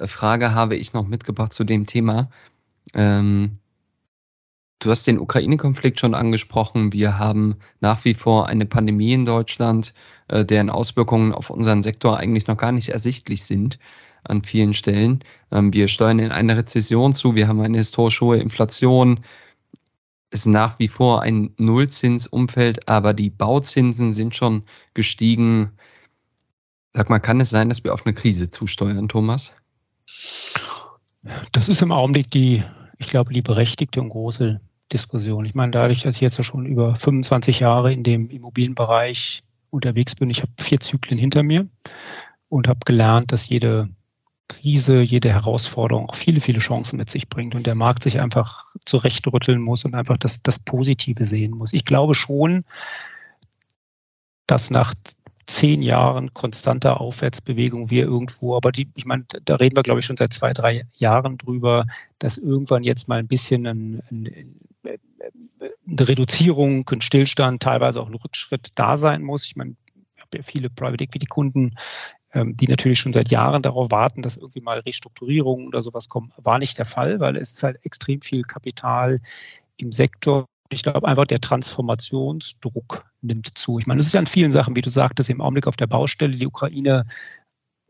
Frage 0.00 0.52
habe 0.52 0.76
ich 0.76 0.92
noch 0.92 1.06
mitgebracht 1.06 1.52
zu 1.52 1.64
dem 1.64 1.86
Thema. 1.86 2.30
Ähm, 2.94 3.58
du 4.78 4.90
hast 4.90 5.06
den 5.06 5.18
Ukraine-Konflikt 5.18 6.00
schon 6.00 6.14
angesprochen. 6.14 6.92
Wir 6.92 7.18
haben 7.18 7.56
nach 7.80 8.04
wie 8.04 8.14
vor 8.14 8.48
eine 8.48 8.66
Pandemie 8.66 9.12
in 9.12 9.24
Deutschland, 9.24 9.94
äh, 10.28 10.44
deren 10.44 10.70
Auswirkungen 10.70 11.32
auf 11.32 11.50
unseren 11.50 11.82
Sektor 11.82 12.18
eigentlich 12.18 12.46
noch 12.46 12.56
gar 12.56 12.72
nicht 12.72 12.88
ersichtlich 12.90 13.44
sind 13.44 13.78
an 14.24 14.42
vielen 14.42 14.74
Stellen. 14.74 15.20
Ähm, 15.50 15.72
wir 15.72 15.88
steuern 15.88 16.18
in 16.18 16.32
eine 16.32 16.56
Rezession 16.56 17.14
zu. 17.14 17.34
Wir 17.34 17.48
haben 17.48 17.60
eine 17.60 17.78
historisch 17.78 18.20
hohe 18.20 18.38
Inflation. 18.38 19.20
Es 20.30 20.40
ist 20.40 20.46
nach 20.46 20.78
wie 20.78 20.88
vor 20.88 21.22
ein 21.22 21.52
Nullzinsumfeld, 21.58 22.88
aber 22.88 23.12
die 23.12 23.30
Bauzinsen 23.30 24.12
sind 24.12 24.34
schon 24.34 24.64
gestiegen. 24.94 25.72
Sag 26.94 27.10
mal, 27.10 27.18
kann 27.18 27.40
es 27.40 27.50
sein, 27.50 27.68
dass 27.68 27.84
wir 27.84 27.92
auf 27.92 28.06
eine 28.06 28.14
Krise 28.14 28.48
zusteuern, 28.48 29.08
Thomas? 29.08 29.52
Das 31.52 31.68
ist 31.68 31.82
im 31.82 31.92
Augenblick 31.92 32.30
die 32.30 32.62
ich 33.02 33.08
glaube, 33.08 33.32
die 33.32 33.42
berechtigte 33.42 34.00
und 34.00 34.10
große 34.10 34.60
Diskussion. 34.92 35.44
Ich 35.44 35.54
meine, 35.54 35.72
dadurch, 35.72 36.02
dass 36.02 36.16
ich 36.16 36.20
jetzt 36.20 36.42
schon 36.44 36.66
über 36.66 36.94
25 36.94 37.60
Jahre 37.60 37.92
in 37.92 38.04
dem 38.04 38.30
Immobilienbereich 38.30 39.42
unterwegs 39.70 40.14
bin, 40.14 40.30
ich 40.30 40.42
habe 40.42 40.52
vier 40.58 40.80
Zyklen 40.80 41.18
hinter 41.18 41.42
mir 41.42 41.66
und 42.48 42.68
habe 42.68 42.80
gelernt, 42.84 43.32
dass 43.32 43.48
jede 43.48 43.88
Krise, 44.48 45.00
jede 45.00 45.32
Herausforderung 45.32 46.08
auch 46.08 46.14
viele, 46.14 46.40
viele 46.40 46.60
Chancen 46.60 46.98
mit 46.98 47.10
sich 47.10 47.28
bringt 47.28 47.54
und 47.54 47.66
der 47.66 47.74
Markt 47.74 48.04
sich 48.04 48.20
einfach 48.20 48.74
zurechtrütteln 48.84 49.60
muss 49.60 49.84
und 49.84 49.94
einfach 49.94 50.18
das, 50.18 50.42
das 50.42 50.58
Positive 50.58 51.24
sehen 51.24 51.52
muss. 51.52 51.72
Ich 51.72 51.84
glaube 51.84 52.14
schon, 52.14 52.64
dass 54.46 54.70
nach 54.70 54.94
zehn 55.46 55.82
Jahren 55.82 56.32
konstanter 56.34 57.00
Aufwärtsbewegung 57.00 57.90
wir 57.90 58.04
irgendwo, 58.04 58.56
aber 58.56 58.72
die, 58.72 58.88
ich 58.94 59.04
meine, 59.04 59.24
da 59.44 59.56
reden 59.56 59.76
wir, 59.76 59.82
glaube 59.82 60.00
ich, 60.00 60.06
schon 60.06 60.16
seit 60.16 60.32
zwei, 60.32 60.52
drei 60.52 60.86
Jahren 60.94 61.38
drüber, 61.38 61.86
dass 62.18 62.38
irgendwann 62.38 62.82
jetzt 62.82 63.08
mal 63.08 63.18
ein 63.18 63.28
bisschen 63.28 63.66
ein, 63.66 64.02
ein, 64.10 64.60
eine 64.84 66.08
Reduzierung, 66.08 66.88
ein 66.90 67.00
Stillstand, 67.00 67.62
teilweise 67.62 68.00
auch 68.00 68.08
ein 68.08 68.14
Rückschritt 68.14 68.68
da 68.74 68.96
sein 68.96 69.22
muss. 69.22 69.46
Ich 69.46 69.56
meine, 69.56 69.74
ich 70.16 70.22
habe 70.22 70.38
ja 70.38 70.42
viele 70.42 70.70
Private 70.70 71.04
Equity 71.04 71.26
Kunden, 71.26 71.74
ähm, 72.34 72.56
die 72.56 72.68
natürlich 72.68 72.98
schon 72.98 73.12
seit 73.12 73.30
Jahren 73.30 73.62
darauf 73.62 73.90
warten, 73.90 74.22
dass 74.22 74.36
irgendwie 74.36 74.60
mal 74.60 74.78
Restrukturierungen 74.80 75.66
oder 75.66 75.82
sowas 75.82 76.08
kommen. 76.08 76.32
War 76.36 76.58
nicht 76.58 76.78
der 76.78 76.86
Fall, 76.86 77.20
weil 77.20 77.36
es 77.36 77.52
ist 77.52 77.62
halt 77.62 77.84
extrem 77.84 78.22
viel 78.22 78.42
Kapital 78.42 79.20
im 79.76 79.92
Sektor. 79.92 80.46
Ich 80.72 80.82
glaube 80.82 81.06
einfach, 81.06 81.26
der 81.26 81.40
Transformationsdruck 81.40 83.04
nimmt 83.20 83.58
zu. 83.58 83.78
Ich 83.78 83.86
meine, 83.86 84.00
es 84.00 84.06
ist 84.06 84.14
ja 84.14 84.20
an 84.20 84.26
vielen 84.26 84.52
Sachen, 84.52 84.74
wie 84.74 84.80
du 84.80 84.90
sagtest, 84.90 85.28
im 85.28 85.40
Augenblick 85.40 85.66
auf 85.66 85.76
der 85.76 85.86
Baustelle. 85.86 86.36
Die 86.36 86.46
Ukraine 86.46 87.04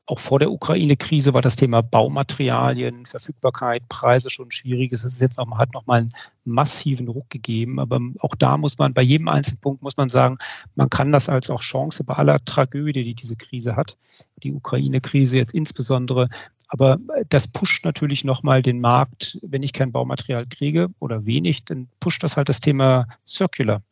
auch 0.06 0.18
vor 0.18 0.40
der 0.40 0.50
Ukraine-Krise 0.50 1.32
war 1.32 1.42
das 1.42 1.54
Thema 1.54 1.80
Baumaterialien, 1.80 3.06
Verfügbarkeit, 3.06 3.88
Preise 3.88 4.30
schon 4.30 4.50
schwierig. 4.50 4.92
Es 4.92 5.04
ist 5.04 5.20
jetzt 5.20 5.38
noch, 5.38 5.58
hat 5.58 5.72
noch 5.72 5.86
mal 5.86 6.00
einen 6.00 6.10
massiven 6.44 7.08
Ruck 7.08 7.30
gegeben. 7.30 7.78
Aber 7.78 8.00
auch 8.20 8.34
da 8.34 8.56
muss 8.56 8.78
man, 8.78 8.94
bei 8.94 9.02
jedem 9.02 9.28
einzelnen 9.28 9.60
Punkt 9.60 9.82
muss 9.82 9.96
man 9.96 10.08
sagen, 10.08 10.38
man 10.74 10.90
kann 10.90 11.12
das 11.12 11.28
als 11.28 11.50
auch 11.50 11.60
Chance 11.60 12.02
bei 12.04 12.14
aller 12.14 12.44
Tragödie, 12.44 13.04
die 13.04 13.14
diese 13.14 13.36
Krise 13.36 13.76
hat, 13.76 13.96
die 14.42 14.52
Ukraine-Krise 14.52 15.36
jetzt 15.36 15.54
insbesondere. 15.54 16.28
Aber 16.68 16.98
das 17.28 17.48
pusht 17.48 17.84
natürlich 17.84 18.24
nochmal 18.24 18.62
den 18.62 18.80
Markt. 18.80 19.38
Wenn 19.42 19.62
ich 19.62 19.72
kein 19.72 19.92
Baumaterial 19.92 20.46
kriege 20.46 20.88
oder 21.00 21.26
wenig, 21.26 21.64
dann 21.64 21.88
pusht 22.00 22.22
das 22.22 22.36
halt 22.36 22.48
das 22.48 22.60
Thema 22.60 23.06
Circular, 23.26 23.82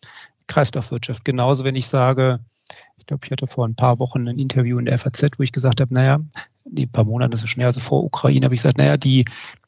Kreislaufwirtschaft. 0.46 1.24
Genauso, 1.24 1.64
wenn 1.64 1.76
ich 1.76 1.88
sage, 1.88 2.40
ich 2.96 3.06
glaube, 3.06 3.26
ich 3.26 3.32
hatte 3.32 3.46
vor 3.46 3.66
ein 3.66 3.74
paar 3.74 3.98
Wochen 3.98 4.26
ein 4.26 4.38
Interview 4.38 4.78
in 4.78 4.86
der 4.86 4.96
FAZ, 4.98 5.38
wo 5.38 5.42
ich 5.42 5.52
gesagt 5.52 5.80
habe, 5.80 5.92
naja, 5.92 6.20
die 6.64 6.86
paar 6.86 7.04
Monate 7.04 7.34
ist 7.34 7.42
es 7.42 7.50
schon, 7.50 7.64
also 7.64 7.80
vor 7.80 8.04
Ukraine 8.04 8.44
habe 8.44 8.54
ich 8.54 8.60
gesagt, 8.60 8.78
naja, 8.78 8.96
die, 8.96 9.24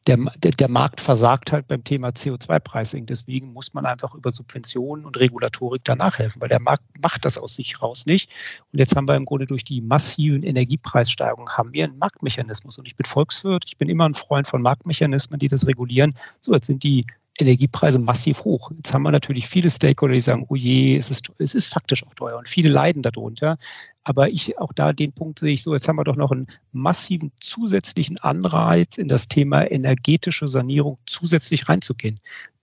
der, 0.07 0.19
der, 0.43 0.51
der 0.51 0.69
Markt 0.69 1.01
versagt 1.01 1.53
halt 1.53 1.69
beim 1.69 1.85
Thema 1.85 2.09
CO2-Pricing. 2.09 3.07
Deswegen 3.07 3.53
muss 3.53 3.73
man 3.73 3.87
einfach 3.87 4.15
über 4.15 4.33
Subventionen 4.33 5.07
und 5.07 5.19
Regulatorik 5.19 5.85
da 5.85 5.95
nachhelfen, 5.95 6.41
weil 6.41 6.49
der 6.49 6.61
Markt 6.61 6.85
macht 7.01 7.25
das 7.25 7.39
aus 7.39 7.55
sich 7.55 7.81
raus 7.83 8.07
nicht. 8.07 8.31
Und 8.73 8.79
jetzt 8.79 8.97
haben 8.97 9.09
wir 9.09 9.17
im 9.17 9.25
Grunde 9.25 9.47
durch 9.47 9.65
die 9.65 9.81
massiven 9.81 10.43
Energiepreissteigerungen 10.43 11.57
haben 11.57 11.73
wir 11.73 11.85
einen 11.85 11.99
Marktmechanismus. 11.99 12.79
Und 12.79 12.87
ich 12.87 12.97
bin 12.97 13.07
Volkswirt, 13.07 13.65
ich 13.67 13.77
bin 13.77 13.89
immer 13.89 14.09
ein 14.09 14.15
Freund 14.15 14.47
von 14.47 14.61
Marktmechanismen, 14.61 15.39
die 15.39 15.49
das 15.49 15.67
regulieren. 15.67 16.15
So, 16.41 16.53
jetzt 16.53 16.67
sind 16.67 16.83
die 16.83 17.07
Energiepreise 17.39 17.99
massiv 17.99 18.45
hoch. 18.45 18.71
Jetzt 18.77 18.93
haben 18.93 19.03
wir 19.03 19.11
natürlich 19.11 19.49
viele 19.49 19.71
Stakeholder, 19.71 20.15
die 20.15 20.21
sagen, 20.21 20.47
oh 20.49 20.55
je, 20.55 20.97
es 20.97 21.11
ist, 21.11 21.33
es 21.39 21.55
ist 21.55 21.73
faktisch 21.73 22.07
auch 22.07 22.15
teuer 22.15 22.37
und 22.37 22.49
viele 22.49 22.69
leiden 22.69 23.03
darunter. 23.03 23.59
Aber 24.05 24.29
ich, 24.29 24.59
auch 24.59 24.73
da 24.73 24.93
den 24.93 25.13
Punkt 25.13 25.39
sehe 25.39 25.55
ich 25.55 25.63
so, 25.63 25.75
jetzt 25.75 25.89
haben 25.89 25.99
wir 25.99 26.05
doch 26.05 26.17
noch 26.17 26.31
einen 26.31 26.49
massiven 26.73 27.33
zusätzlichen 27.41 28.19
Anreiz 28.19 28.99
in 28.99 29.09
das 29.09 29.29
Thema 29.29 29.71
energetische 29.71 30.49
Sanierung 30.49 30.99
zusätzlich 31.07 31.69
reinzugehen. 31.69 32.19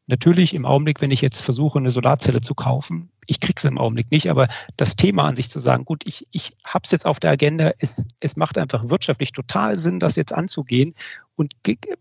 Natürlich 0.10 0.56
im 0.56 0.66
Augenblick, 0.66 1.02
wenn 1.02 1.12
ich 1.12 1.22
jetzt 1.22 1.42
versuche, 1.42 1.78
eine 1.78 1.92
Solarzelle 1.92 2.42
zu 2.42 2.56
kaufen, 2.56 3.12
ich 3.28 3.40
kriege 3.40 3.54
es 3.58 3.66
im 3.66 3.78
Augenblick 3.78 4.10
nicht, 4.10 4.32
aber 4.32 4.48
das 4.76 4.96
Thema 4.96 5.26
an 5.26 5.36
sich 5.36 5.52
zu 5.52 5.60
sagen, 5.60 5.86
gut, 5.86 6.02
ich, 6.08 6.28
ich 6.32 6.58
habe 6.66 6.82
es 6.84 6.90
jetzt 6.90 7.06
auf 7.06 7.20
der 7.20 7.30
Agenda, 7.30 7.74
es, 7.78 8.04
es 8.20 8.36
macht 8.36 8.58
einfach 8.58 8.90
wirtschaftlich 8.90 9.34
total 9.34 9.78
Sinn, 9.78 10.00
das 10.00 10.16
jetzt 10.16 10.34
anzugehen. 10.34 10.96
Und 11.36 11.54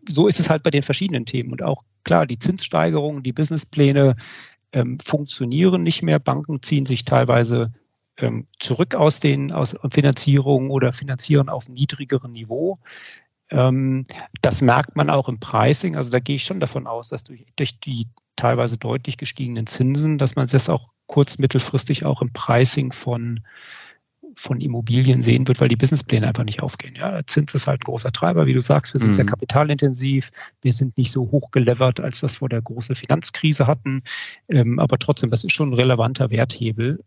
so 0.09 0.27
ist 0.27 0.40
es 0.40 0.49
halt 0.49 0.62
bei 0.62 0.71
den 0.71 0.83
verschiedenen 0.83 1.27
Themen. 1.27 1.53
Und 1.53 1.62
auch 1.62 1.83
klar, 2.03 2.25
die 2.25 2.38
Zinssteigerungen, 2.38 3.23
die 3.23 3.35
Businesspläne 3.35 4.16
ähm, 4.73 4.99
funktionieren 5.01 5.83
nicht 5.83 6.03
mehr. 6.03 6.18
Banken 6.18 6.62
ziehen 6.62 6.87
sich 6.87 7.05
teilweise 7.05 7.75
ähm, 8.16 8.47
zurück 8.59 8.94
aus 8.94 9.21
den 9.21 9.53
aus 9.53 9.77
Finanzierungen 9.90 10.71
oder 10.71 10.92
finanzieren 10.92 11.51
auf 11.51 11.68
niedrigerem 11.68 12.33
Niveau. 12.33 12.79
Ähm, 13.50 14.04
das 14.42 14.61
merkt 14.61 14.96
man 14.96 15.11
auch 15.11 15.28
im 15.28 15.40
Pricing. 15.40 15.96
Also 15.96 16.11
da 16.11 16.18
gehe 16.18 16.37
ich 16.37 16.44
schon 16.44 16.61
davon 16.61 16.87
aus, 16.87 17.08
dass 17.08 17.24
durch, 17.24 17.46
durch 17.56 17.80
die 17.80 18.06
teilweise 18.37 18.76
deutlich 18.76 19.16
gestiegenen 19.16 19.66
Zinsen, 19.66 20.18
dass 20.18 20.37
man 20.37 20.46
das 20.46 20.68
auch 20.68 20.88
kurz-, 21.06 21.38
mittelfristig 21.38 22.04
auch 22.04 22.22
im 22.22 22.32
Pricing 22.32 22.92
von, 22.92 23.40
von 24.37 24.61
Immobilien 24.61 25.22
sehen 25.22 25.48
wird, 25.48 25.61
weil 25.61 25.68
die 25.68 25.76
Businesspläne 25.76 26.28
einfach 26.28 26.44
nicht 26.44 26.62
aufgehen. 26.62 26.94
Ja, 26.94 27.20
Zins 27.26 27.54
ist 27.54 27.66
halt 27.66 27.80
ein 27.80 27.84
großer 27.84 28.12
Treiber, 28.12 28.46
wie 28.46 28.52
du 28.52 28.61
sagst. 28.61 28.94
Wir 28.94 29.00
sind 29.00 29.11
mhm. 29.11 29.14
sehr 29.14 29.26
kapitalintensiv. 29.26 30.30
Wir 30.62 30.72
sind 30.72 30.96
nicht 30.96 31.11
so 31.11 31.30
hoch 31.30 31.50
gelevert, 31.50 32.00
als 32.00 32.22
wir 32.22 32.26
es 32.26 32.37
vor 32.37 32.48
der 32.48 32.62
großen 32.62 32.94
Finanzkrise 32.94 33.66
hatten. 33.66 34.02
Ähm, 34.48 34.78
aber 34.78 34.98
trotzdem, 34.98 35.30
das 35.30 35.44
ist 35.44 35.52
schon 35.52 35.70
ein 35.70 35.74
relevanter 35.74 36.30
Werthebel. 36.30 37.02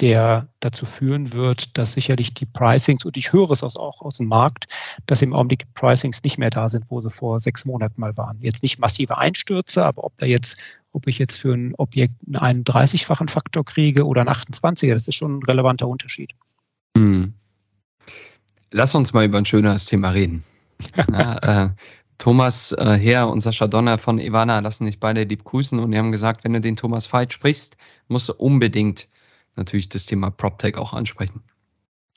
Der 0.00 0.46
dazu 0.60 0.86
führen 0.86 1.32
wird, 1.32 1.76
dass 1.76 1.92
sicherlich 1.92 2.32
die 2.32 2.46
Pricings, 2.46 3.04
und 3.04 3.16
ich 3.16 3.32
höre 3.32 3.50
es 3.50 3.62
auch 3.62 4.00
aus 4.00 4.18
dem 4.18 4.26
Markt, 4.26 4.68
dass 5.06 5.22
im 5.22 5.32
Augenblick 5.32 5.66
Pricings 5.74 6.22
nicht 6.22 6.38
mehr 6.38 6.50
da 6.50 6.68
sind, 6.68 6.84
wo 6.88 7.00
sie 7.00 7.10
vor 7.10 7.40
sechs 7.40 7.64
Monaten 7.64 8.00
mal 8.00 8.16
waren. 8.16 8.38
Jetzt 8.40 8.62
nicht 8.62 8.78
massive 8.78 9.18
Einstürze, 9.18 9.84
aber 9.84 10.04
ob 10.04 10.16
da 10.18 10.26
jetzt, 10.26 10.56
ob 10.92 11.08
ich 11.08 11.18
jetzt 11.18 11.36
für 11.36 11.52
ein 11.52 11.74
Objekt 11.78 12.14
einen 12.32 12.62
31-fachen 12.62 13.28
Faktor 13.28 13.64
kriege 13.64 14.06
oder 14.06 14.20
einen 14.20 14.30
28er, 14.30 14.92
das 14.92 15.08
ist 15.08 15.16
schon 15.16 15.38
ein 15.38 15.42
relevanter 15.42 15.88
Unterschied. 15.88 16.30
Hm. 16.96 17.34
Lass 18.70 18.94
uns 18.94 19.12
mal 19.12 19.24
über 19.24 19.38
ein 19.38 19.46
schöneres 19.46 19.86
Thema 19.86 20.10
reden. 20.10 20.44
ja, 21.10 21.64
äh, 21.64 21.70
Thomas 22.18 22.72
äh, 22.72 22.98
Herr 22.98 23.28
und 23.28 23.40
Sascha 23.40 23.68
Donner 23.68 23.96
von 23.96 24.18
Ivana 24.18 24.58
lassen 24.58 24.86
dich 24.86 24.98
beide 24.98 25.22
lieb 25.22 25.44
grüßen 25.44 25.78
und 25.78 25.92
die 25.92 25.98
haben 25.98 26.12
gesagt, 26.12 26.44
wenn 26.44 26.52
du 26.52 26.60
den 26.60 26.76
Thomas 26.76 27.12
Veit 27.12 27.32
sprichst, 27.32 27.76
musst 28.08 28.28
du 28.28 28.34
unbedingt 28.34 29.08
natürlich 29.58 29.88
das 29.88 30.06
Thema 30.06 30.30
PropTech 30.30 30.76
auch 30.76 30.94
ansprechen. 30.94 31.42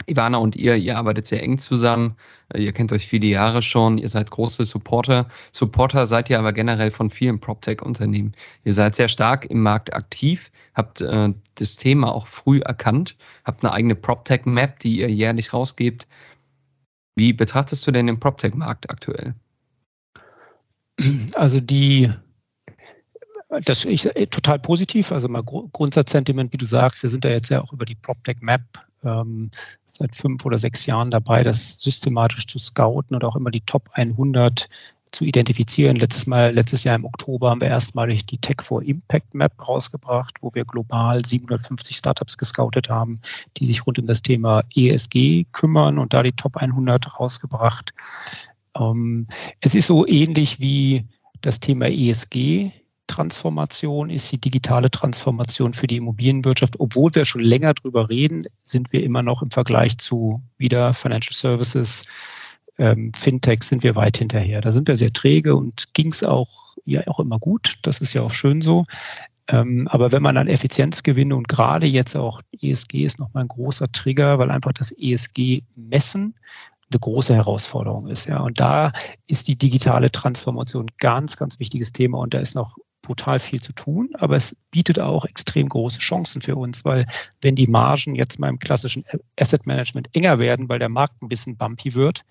Ivana 0.08 0.38
und 0.38 0.56
ihr, 0.56 0.75
ihr 0.75 0.97
arbeitet 0.97 1.27
sehr 1.27 1.43
eng 1.43 1.58
zusammen. 1.58 2.15
Äh, 2.54 2.63
ihr 2.63 2.71
kennt 2.71 2.91
euch 2.91 3.08
viele 3.08 3.27
Jahre 3.27 3.62
schon. 3.62 3.97
Ihr 3.97 4.08
seid 4.08 4.32
große 4.32 4.65
Supporter. 4.65 5.27
Supporter 5.51 6.06
seid 6.06 6.30
ihr 6.30 6.39
aber 6.39 6.54
generell 6.54 6.91
von 6.91 7.10
vielen 7.10 7.39
PropTech-Unternehmen. 7.39 8.34
Ihr 8.63 8.73
seid 8.73 8.95
sehr 8.95 9.08
stark 9.08 9.45
im 9.45 9.62
Markt 9.62 9.93
aktiv, 9.93 10.51
habt 10.73 11.01
äh, 11.01 11.34
das 11.56 11.75
Thema 11.75 12.13
auch 12.13 12.27
früh 12.27 12.60
erkannt, 12.60 13.15
habt 13.45 13.63
eine 13.63 13.73
eigene 13.73 13.95
PropTech-Map, 13.95 14.80
die 14.80 14.99
ihr 14.99 15.10
jährlich 15.10 15.54
rausgebt. 15.54 16.08
Wie 17.15 17.34
betrachtest 17.34 17.86
du 17.86 17.91
denn 17.91 18.08
den 18.08 18.19
PropTech-Markt 18.19 18.89
aktuell? 18.89 19.36
Also 21.36 21.60
die 21.60 22.12
das 23.60 23.86
ist 23.86 24.06
äh, 24.16 24.28
total 24.28 24.60
positiv. 24.60 25.12
Also 25.12 25.28
mal 25.28 25.44
Grundsatzsentiment, 25.44 26.54
wie 26.54 26.58
du 26.58 26.66
sagst, 26.66 27.04
wir 27.04 27.10
sind 27.10 27.26
da 27.26 27.30
jetzt 27.30 27.50
ja 27.50 27.62
auch 27.62 27.74
über 27.74 27.86
die 27.86 27.96
PropTech 27.96 28.38
Map 28.40 28.62
ähm, 29.04 29.52
seit 29.86 30.16
fünf 30.16 30.46
oder 30.46 30.58
sechs 30.58 30.86
Jahren 30.86 31.12
dabei, 31.12 31.44
das 31.44 31.82
systematisch 31.82 32.48
zu 32.48 32.60
scouten 32.60 33.16
und 33.16 33.26
auch 33.26 33.36
immer 33.36 33.52
die 33.52 33.62
Top 33.62 33.90
100 33.94 34.70
zu 35.12 35.26
identifizieren. 35.26 35.98
Letztes 35.98 36.26
Mal, 36.26 36.54
letztes 36.54 36.86
Jahr 36.86 36.96
im 36.96 37.04
Oktober 37.04 37.50
haben 37.50 37.60
wir 37.60 37.68
erstmalig 37.68 38.26
die 38.26 38.38
Tech 38.38 38.62
for 38.64 38.82
Impact 38.82 39.34
Map 39.34 39.52
rausgebracht, 39.68 40.36
wo 40.40 40.52
wir 40.54 40.64
global 40.64 41.26
750 41.26 41.98
Startups 41.98 42.38
gescoutet 42.38 42.90
haben, 42.90 43.20
die 43.58 43.66
sich 43.66 43.86
rund 43.86 44.00
um 44.00 44.08
das 44.08 44.22
Thema 44.22 44.64
ESG 44.74 45.46
kümmern 45.52 46.00
und 46.00 46.14
da 46.14 46.24
die 46.24 46.32
Top 46.32 46.56
100 46.56 47.20
rausgebracht. 47.20 47.94
Ähm, 48.78 49.28
es 49.60 49.76
ist 49.76 49.88
so 49.88 50.08
ähnlich 50.08 50.62
wie 50.62 51.04
das 51.42 51.60
Thema 51.60 51.88
ESG 51.88 52.72
Transformation 53.08 54.10
ist 54.10 54.32
die 54.32 54.40
digitale 54.40 54.90
Transformation 54.90 55.74
für 55.74 55.88
die 55.88 55.98
Immobilienwirtschaft. 55.98 56.80
Obwohl 56.80 57.12
wir 57.14 57.26
schon 57.26 57.42
länger 57.42 57.74
drüber 57.74 58.10
reden, 58.10 58.46
sind 58.64 58.94
wir 58.94 59.04
immer 59.04 59.22
noch 59.22 59.42
im 59.42 59.52
Vergleich 59.52 59.98
zu 59.98 60.42
wieder 60.58 60.94
Financial 60.94 61.34
Services, 61.34 62.06
ähm, 62.78 63.12
Fintech 63.14 63.64
sind 63.64 63.84
wir 63.84 63.96
weit 63.96 64.18
hinterher. 64.18 64.62
Da 64.62 64.72
sind 64.72 64.88
wir 64.88 64.96
sehr 64.96 65.14
träge 65.14 65.56
und 65.56 65.94
ging 65.94 66.12
es 66.12 66.24
auch 66.24 66.76
ja 66.86 67.02
auch 67.08 67.20
immer 67.20 67.38
gut. 67.38 67.78
Das 67.84 68.00
ist 68.00 68.14
ja 68.14 68.22
auch 68.22 68.32
schön 68.32 68.62
so. 68.62 68.86
Ähm, 69.48 69.88
aber 69.90 70.12
wenn 70.12 70.24
man 70.24 70.38
an 70.38 70.48
Effizienzgewinne 70.48 71.36
und 71.36 71.48
gerade 71.48 71.86
jetzt 71.86 72.16
auch 72.16 72.42
ESG 72.62 73.04
ist 73.04 73.20
nochmal 73.20 73.44
ein 73.44 73.50
großer 73.50 73.92
Trigger, 73.92 74.40
weil 74.40 74.50
einfach 74.50 74.72
das 74.74 74.92
ESG-Messen 74.92 76.36
eine 76.92 77.00
große 77.00 77.34
Herausforderung 77.34 78.08
ist. 78.08 78.28
Ja. 78.28 78.40
Und 78.40 78.60
da 78.60 78.94
ist 79.28 79.48
die 79.48 79.58
digitale 79.58 80.12
Transformation 80.12 80.86
ein 80.86 80.96
ganz, 80.98 81.38
ganz 81.38 81.60
wichtiges 81.60 81.92
Thema 81.92 82.20
und 82.20 82.34
da 82.34 82.40
ist 82.40 82.56
noch 82.56 82.78
brutal 83.12 83.39
viel 83.39 83.62
zu 83.62 83.74
tun, 83.74 84.10
aber 84.13 84.38
es 84.38 84.56
bietet 84.71 84.97
auch 84.97 85.26
extrem 85.26 85.67
große 85.67 86.00
Chancen 86.00 86.41
für 86.41 86.56
uns, 86.56 86.86
weil 86.86 87.06
wenn 87.41 87.56
die 87.56 87.67
Margen 87.67 88.15
jetzt 88.15 88.39
mal 88.39 88.47
im 88.47 88.58
klassischen 88.58 89.04
Asset 89.38 89.67
Management 89.67 90.08
enger 90.13 90.39
werden, 90.39 90.69
weil 90.69 90.80
der 90.80 90.88
Markt 90.88 91.21
ein 91.21 91.28
bisschen 91.28 91.58
bumpy 91.58 91.93
wird, 91.93 92.24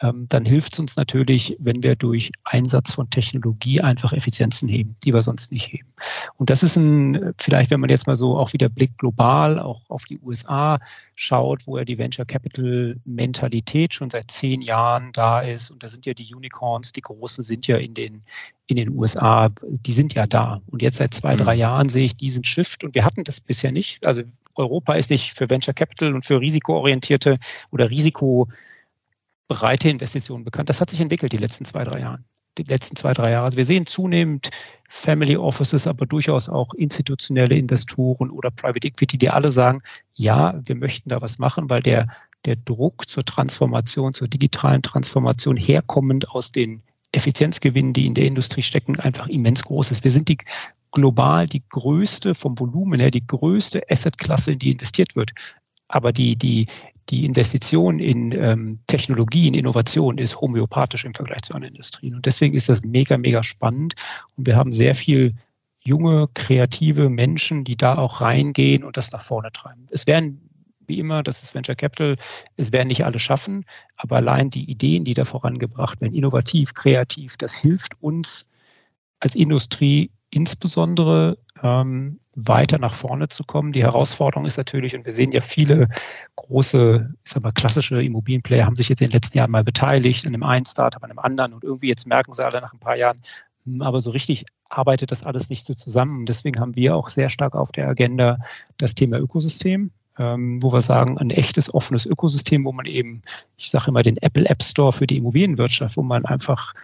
dann 0.00 0.44
hilft 0.44 0.74
es 0.74 0.78
uns 0.78 0.96
natürlich, 0.96 1.56
wenn 1.58 1.82
wir 1.82 1.96
durch 1.96 2.30
Einsatz 2.44 2.92
von 2.92 3.10
Technologie 3.10 3.80
einfach 3.80 4.12
Effizienzen 4.12 4.68
heben, 4.68 4.94
die 5.02 5.12
wir 5.12 5.22
sonst 5.22 5.50
nicht 5.50 5.72
heben. 5.72 5.88
Und 6.36 6.50
das 6.50 6.62
ist 6.62 6.76
ein, 6.76 7.34
vielleicht, 7.38 7.72
wenn 7.72 7.80
man 7.80 7.90
jetzt 7.90 8.06
mal 8.06 8.14
so 8.14 8.38
auch 8.38 8.52
wieder 8.52 8.68
Blick 8.68 8.96
global, 8.96 9.58
auch 9.58 9.90
auf 9.90 10.04
die 10.04 10.20
USA 10.20 10.78
schaut, 11.16 11.66
wo 11.66 11.78
ja 11.78 11.84
die 11.84 11.98
Venture 11.98 12.26
Capital 12.26 12.96
Mentalität 13.04 13.92
schon 13.92 14.08
seit 14.08 14.30
zehn 14.30 14.62
Jahren 14.62 15.10
da 15.12 15.40
ist. 15.40 15.70
Und 15.70 15.82
da 15.82 15.88
sind 15.88 16.06
ja 16.06 16.14
die 16.14 16.32
Unicorns, 16.32 16.92
die 16.92 17.02
Großen 17.02 17.42
sind 17.42 17.66
ja 17.66 17.76
in 17.76 17.94
den, 17.94 18.22
in 18.68 18.76
den 18.76 18.90
USA, 18.90 19.48
die 19.62 19.92
sind 19.92 20.14
ja 20.14 20.26
da. 20.26 20.60
Und 20.68 20.80
jetzt 20.80 20.98
seit 20.98 21.12
zwei, 21.12 21.34
drei 21.34 21.54
mhm. 21.54 21.60
Jahren 21.60 21.88
sehe 21.88 22.04
ich 22.04 22.16
diesen 22.16 22.44
Shift 22.44 22.84
und 22.84 22.94
wir 22.94 23.04
hatten 23.04 23.24
das 23.24 23.40
bisher 23.40 23.72
nicht. 23.72 24.06
Also 24.06 24.22
Europa 24.54 24.94
ist 24.94 25.10
nicht 25.10 25.34
für 25.34 25.50
Venture 25.50 25.74
Capital 25.74 26.14
und 26.14 26.24
für 26.24 26.40
risikoorientierte 26.40 27.36
oder 27.72 27.90
risikobereite 29.48 29.88
Investitionen 29.88 30.44
bekannt. 30.44 30.68
Das 30.68 30.80
hat 30.80 30.90
sich 30.90 31.00
entwickelt 31.00 31.32
die 31.32 31.38
letzten 31.38 31.64
zwei, 31.64 31.84
drei 31.84 32.00
Jahre. 32.00 32.18
Die 32.56 32.64
letzten 32.64 32.96
zwei, 32.96 33.14
drei 33.14 33.30
Jahre. 33.30 33.46
Also 33.46 33.56
wir 33.56 33.64
sehen 33.64 33.86
zunehmend 33.86 34.50
Family 34.88 35.36
Offices, 35.36 35.86
aber 35.86 36.06
durchaus 36.06 36.48
auch 36.48 36.74
institutionelle 36.74 37.56
Investoren 37.56 38.30
oder 38.30 38.50
Private 38.50 38.86
Equity, 38.86 39.16
die 39.16 39.30
alle 39.30 39.50
sagen, 39.50 39.80
ja, 40.14 40.60
wir 40.64 40.74
möchten 40.74 41.10
da 41.10 41.20
was 41.22 41.38
machen, 41.38 41.70
weil 41.70 41.82
der, 41.82 42.08
der 42.44 42.56
Druck 42.56 43.08
zur 43.08 43.24
Transformation, 43.24 44.12
zur 44.12 44.28
digitalen 44.28 44.82
Transformation 44.82 45.56
herkommend 45.56 46.28
aus 46.30 46.50
den 46.50 46.82
Effizienzgewinnen, 47.12 47.92
die 47.92 48.06
in 48.06 48.14
der 48.14 48.24
Industrie 48.24 48.62
stecken, 48.62 48.98
einfach 49.00 49.28
immens 49.28 49.62
groß 49.62 49.92
ist. 49.92 50.04
Wir 50.04 50.10
sind 50.10 50.28
die 50.28 50.38
global 50.90 51.46
die 51.46 51.62
größte, 51.68 52.34
vom 52.34 52.58
Volumen 52.58 52.98
her, 52.98 53.10
die 53.10 53.26
größte 53.26 53.82
Assetklasse, 53.88 54.52
in 54.52 54.58
die 54.58 54.72
investiert 54.72 55.14
wird. 55.14 55.30
Aber 55.86 56.12
die, 56.12 56.34
die, 56.36 56.66
die 57.10 57.24
Investition 57.24 58.00
in 58.00 58.32
ähm, 58.32 58.80
Technologie, 58.86 59.48
in 59.48 59.54
Innovation 59.54 60.18
ist 60.18 60.40
homöopathisch 60.40 61.04
im 61.04 61.14
Vergleich 61.14 61.42
zu 61.42 61.54
anderen 61.54 61.74
Industrien. 61.74 62.14
Und 62.14 62.26
deswegen 62.26 62.54
ist 62.54 62.68
das 62.68 62.82
mega, 62.82 63.16
mega 63.16 63.42
spannend. 63.42 63.94
Und 64.36 64.46
wir 64.46 64.56
haben 64.56 64.72
sehr 64.72 64.94
viel 64.94 65.34
junge, 65.80 66.28
kreative 66.34 67.08
Menschen, 67.08 67.64
die 67.64 67.76
da 67.76 67.96
auch 67.96 68.20
reingehen 68.20 68.84
und 68.84 68.96
das 68.96 69.10
nach 69.12 69.22
vorne 69.22 69.50
treiben. 69.52 69.86
Es 69.90 70.06
werden 70.06 70.48
wie 70.88 70.98
immer, 70.98 71.22
das 71.22 71.42
ist 71.42 71.54
Venture 71.54 71.76
Capital, 71.76 72.16
es 72.56 72.72
werden 72.72 72.88
nicht 72.88 73.04
alle 73.04 73.18
schaffen, 73.18 73.64
aber 73.96 74.16
allein 74.16 74.50
die 74.50 74.68
Ideen, 74.70 75.04
die 75.04 75.14
da 75.14 75.24
vorangebracht 75.24 76.00
werden, 76.00 76.14
innovativ, 76.14 76.74
kreativ, 76.74 77.36
das 77.36 77.54
hilft 77.54 78.00
uns 78.02 78.50
als 79.20 79.34
Industrie 79.34 80.10
insbesondere 80.30 81.38
ähm, 81.62 82.20
weiter 82.34 82.78
nach 82.78 82.94
vorne 82.94 83.28
zu 83.28 83.44
kommen. 83.44 83.72
Die 83.72 83.82
Herausforderung 83.82 84.46
ist 84.46 84.56
natürlich, 84.56 84.94
und 84.94 85.04
wir 85.04 85.12
sehen 85.12 85.32
ja 85.32 85.40
viele 85.40 85.88
große, 86.36 87.14
ich 87.24 87.30
sag 87.30 87.42
mal, 87.42 87.52
klassische 87.52 88.02
Immobilienplayer 88.02 88.64
haben 88.64 88.76
sich 88.76 88.88
jetzt 88.88 89.00
in 89.00 89.08
den 89.08 89.14
letzten 89.14 89.38
Jahren 89.38 89.50
mal 89.50 89.64
beteiligt, 89.64 90.26
an 90.26 90.34
einem 90.34 90.44
einen 90.44 90.66
Startup, 90.66 91.02
an 91.02 91.10
einem 91.10 91.18
anderen 91.18 91.52
und 91.52 91.64
irgendwie 91.64 91.88
jetzt 91.88 92.06
merken 92.06 92.32
sie 92.32 92.44
alle 92.44 92.60
nach 92.60 92.72
ein 92.72 92.80
paar 92.80 92.96
Jahren, 92.96 93.16
hm, 93.64 93.82
aber 93.82 94.00
so 94.00 94.10
richtig 94.10 94.46
arbeitet 94.68 95.10
das 95.10 95.24
alles 95.24 95.50
nicht 95.50 95.66
so 95.66 95.74
zusammen. 95.74 96.26
Deswegen 96.26 96.60
haben 96.60 96.76
wir 96.76 96.94
auch 96.94 97.08
sehr 97.08 97.28
stark 97.28 97.54
auf 97.54 97.72
der 97.72 97.88
Agenda 97.88 98.38
das 98.76 98.94
Thema 98.94 99.18
Ökosystem 99.18 99.90
ähm, 100.18 100.62
wo 100.62 100.72
wir 100.72 100.80
sagen, 100.80 101.16
ein 101.18 101.30
echtes 101.30 101.72
offenes 101.72 102.04
Ökosystem, 102.04 102.64
wo 102.64 102.72
man 102.72 102.86
eben, 102.86 103.22
ich 103.56 103.70
sage 103.70 103.88
immer, 103.88 104.02
den 104.02 104.16
Apple 104.18 104.46
App 104.46 104.62
Store 104.62 104.92
für 104.92 105.06
die 105.06 105.16
Immobilienwirtschaft, 105.16 105.96
wo 105.96 106.02
man 106.02 106.26
einfach 106.26 106.74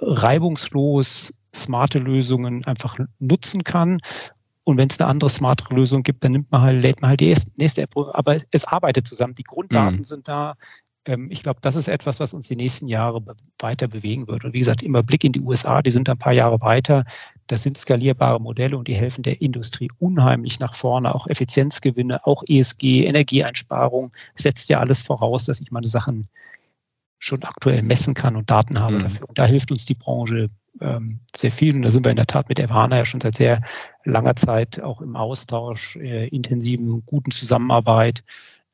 reibungslos 0.00 1.34
smarte 1.54 1.98
Lösungen 1.98 2.64
einfach 2.64 2.98
nutzen 3.18 3.64
kann. 3.64 4.00
Und 4.64 4.76
wenn 4.76 4.88
es 4.88 5.00
eine 5.00 5.08
andere 5.08 5.30
smarte 5.30 5.74
Lösung 5.74 6.02
gibt, 6.02 6.22
dann 6.22 6.32
nimmt 6.32 6.50
man 6.52 6.60
halt, 6.62 6.82
lädt 6.82 7.02
man 7.02 7.10
halt 7.10 7.20
die 7.20 7.34
nächste 7.56 7.82
App. 7.82 7.96
Aber 7.96 8.36
es 8.50 8.64
arbeitet 8.64 9.06
zusammen. 9.06 9.34
Die 9.34 9.42
Grunddaten 9.42 9.98
mhm. 9.98 10.04
sind 10.04 10.28
da. 10.28 10.54
Ähm, 11.04 11.28
ich 11.30 11.42
glaube, 11.42 11.60
das 11.62 11.74
ist 11.74 11.88
etwas, 11.88 12.20
was 12.20 12.32
uns 12.32 12.46
die 12.46 12.54
nächsten 12.54 12.86
Jahre 12.86 13.22
weiter 13.58 13.88
bewegen 13.88 14.28
wird. 14.28 14.44
Und 14.44 14.52
wie 14.54 14.60
gesagt, 14.60 14.82
immer 14.82 15.02
Blick 15.02 15.24
in 15.24 15.32
die 15.32 15.40
USA, 15.40 15.82
die 15.82 15.90
sind 15.90 16.08
ein 16.08 16.18
paar 16.18 16.32
Jahre 16.32 16.60
weiter. 16.60 17.04
Das 17.48 17.64
sind 17.64 17.76
skalierbare 17.76 18.40
Modelle 18.40 18.78
und 18.78 18.86
die 18.86 18.94
helfen 18.94 19.22
der 19.22 19.40
Industrie 19.42 19.90
unheimlich 19.98 20.60
nach 20.60 20.74
vorne. 20.74 21.12
Auch 21.12 21.26
Effizienzgewinne, 21.26 22.24
auch 22.24 22.44
ESG, 22.46 23.04
Energieeinsparung 23.04 24.12
setzt 24.36 24.68
ja 24.68 24.78
alles 24.78 25.00
voraus, 25.00 25.46
dass 25.46 25.60
ich 25.60 25.72
meine 25.72 25.88
Sachen 25.88 26.28
schon 27.18 27.42
aktuell 27.42 27.82
messen 27.82 28.14
kann 28.14 28.36
und 28.36 28.50
Daten 28.50 28.80
habe 28.80 28.96
mhm. 28.96 29.02
dafür. 29.02 29.28
Und 29.28 29.38
da 29.38 29.46
hilft 29.46 29.72
uns 29.72 29.84
die 29.84 29.94
Branche 29.94 30.50
ähm, 30.80 31.20
sehr 31.34 31.52
viel. 31.52 31.76
Und 31.76 31.82
da 31.82 31.90
sind 31.90 32.04
wir 32.04 32.10
in 32.10 32.16
der 32.16 32.26
Tat 32.26 32.48
mit 32.48 32.58
Evana 32.58 32.98
ja 32.98 33.04
schon 33.04 33.20
seit 33.20 33.36
sehr 33.36 33.62
langer 34.04 34.36
Zeit 34.36 34.80
auch 34.80 35.00
im 35.00 35.16
Austausch, 35.16 35.96
äh, 35.96 36.28
intensiven, 36.28 37.02
guten 37.06 37.30
Zusammenarbeit. 37.30 38.24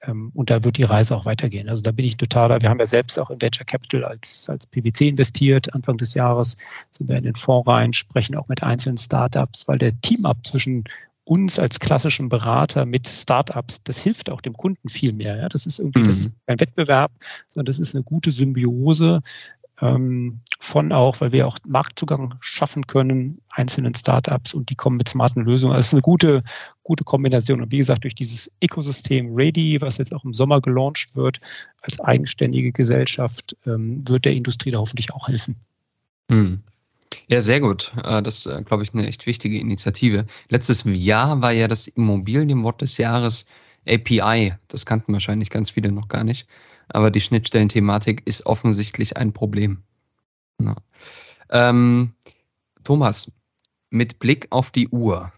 Ähm, 0.03 0.31
und 0.35 0.51
da 0.51 0.63
wird 0.63 0.77
die 0.77 0.85
Reise 0.85 1.17
auch 1.17 1.25
weitergehen. 1.25 1.69
Also 1.69 1.83
da 1.83 1.91
bin 1.91 2.05
ich 2.05 2.17
total 2.17 2.49
da. 2.49 2.61
Wir 2.61 2.71
haben 2.71 2.79
ja 2.79 2.87
selbst 2.87 3.19
auch 3.19 3.31
in 3.31 3.41
Venture 3.41 3.67
Capital 3.67 4.05
als, 4.05 4.49
als 4.49 4.67
PwC 4.67 5.09
investiert. 5.09 5.75
Anfang 5.75 5.99
des 5.99 6.15
Jahres 6.15 6.57
sind 6.93 7.09
wir 7.09 7.17
in 7.17 7.25
den 7.25 7.35
Fonds 7.35 7.69
rein, 7.69 7.93
sprechen 7.93 8.37
auch 8.37 8.49
mit 8.49 8.63
einzelnen 8.63 8.99
Startups, 8.99 9.67
weil 9.67 9.79
der 9.79 10.01
Team-Up 10.01 10.47
zwischen 10.47 10.85
uns 11.25 11.59
als 11.59 11.79
klassischen 11.79 12.31
Berater 12.31 12.87
mit 12.87 13.07
Startups, 13.07 13.83
das 13.83 13.99
hilft 13.99 14.31
auch 14.31 14.41
dem 14.41 14.55
Kunden 14.55 14.89
viel 14.89 15.13
mehr. 15.13 15.37
Ja? 15.37 15.49
Das 15.49 15.67
ist 15.67 15.79
irgendwie, 15.79 16.01
mhm. 16.01 16.05
das 16.05 16.19
ist 16.21 16.33
kein 16.47 16.59
Wettbewerb, 16.59 17.13
sondern 17.49 17.67
das 17.67 17.79
ist 17.79 17.95
eine 17.95 18.05
gute 18.05 18.31
Symbiose 18.31 19.21
ähm, 19.81 20.41
von 20.61 20.93
auch, 20.93 21.21
weil 21.21 21.33
wir 21.33 21.47
auch 21.47 21.57
Marktzugang 21.67 22.35
schaffen 22.41 22.87
können, 22.87 23.41
einzelnen 23.51 23.95
Startups 23.95 24.55
und 24.55 24.71
die 24.71 24.75
kommen 24.75 24.97
mit 24.97 25.09
smarten 25.09 25.45
Lösungen. 25.45 25.73
Also 25.73 25.81
es 25.81 25.87
ist 25.89 25.95
eine 25.95 26.03
gute, 26.03 26.43
gute 26.83 27.05
Kombination. 27.05 27.63
Und 27.63 27.71
wie 27.71 27.79
gesagt, 27.79 28.05
durch 28.05 28.15
dieses 28.15 28.51
Ökosystem 28.63 29.35
Ready, 29.35 29.81
was 29.81 29.99
jetzt 29.99 30.13
auch 30.13 30.25
im 30.25 30.35
Sommer 30.35 30.61
gelauncht 30.61 31.15
wird, 31.17 31.41
als 31.83 32.01
eigenständige 32.01 32.73
Gesellschaft, 32.73 33.57
ähm, 33.67 34.07
wird 34.09 34.25
der 34.25 34.33
Industrie 34.33 34.71
da 34.71 34.79
hoffentlich 34.79 35.13
auch 35.13 35.29
helfen. 35.29 35.57
Mhm. 36.29 36.63
Ja, 37.29 37.41
sehr 37.41 37.61
gut. 37.61 37.93
Äh, 38.03 38.23
das 38.23 38.39
ist, 38.39 38.47
äh, 38.47 38.63
glaube 38.63 38.83
ich, 38.83 38.93
eine 38.93 39.07
echt 39.07 39.27
wichtige 39.27 39.59
Initiative. 39.59 40.27
Letztes 40.49 40.85
Jahr 40.85 41.41
war 41.41 41.53
ja 41.53 41.69
das 41.69 41.87
Immobilienwort 41.87 42.83
des 42.83 42.97
Jahres 42.99 43.47
API. 43.87 44.55
Das 44.69 44.87
kannten 44.87 45.13
wahrscheinlich 45.13 45.51
ganz 45.51 45.71
viele 45.71 45.93
noch 45.93 46.09
gar 46.09 46.25
nicht. 46.25 46.47
Aber 46.89 47.11
die 47.11 47.21
Schnittstellenthematik 47.21 48.23
ist 48.25 48.47
offensichtlich 48.47 49.17
ein 49.17 49.33
Problem. 49.33 49.83
Ja. 50.61 50.77
Ähm, 51.51 52.13
Thomas, 52.85 53.31
mit 53.91 54.19
Blick 54.19 54.47
auf 54.51 54.71
die 54.71 54.89
Uhr 54.89 55.33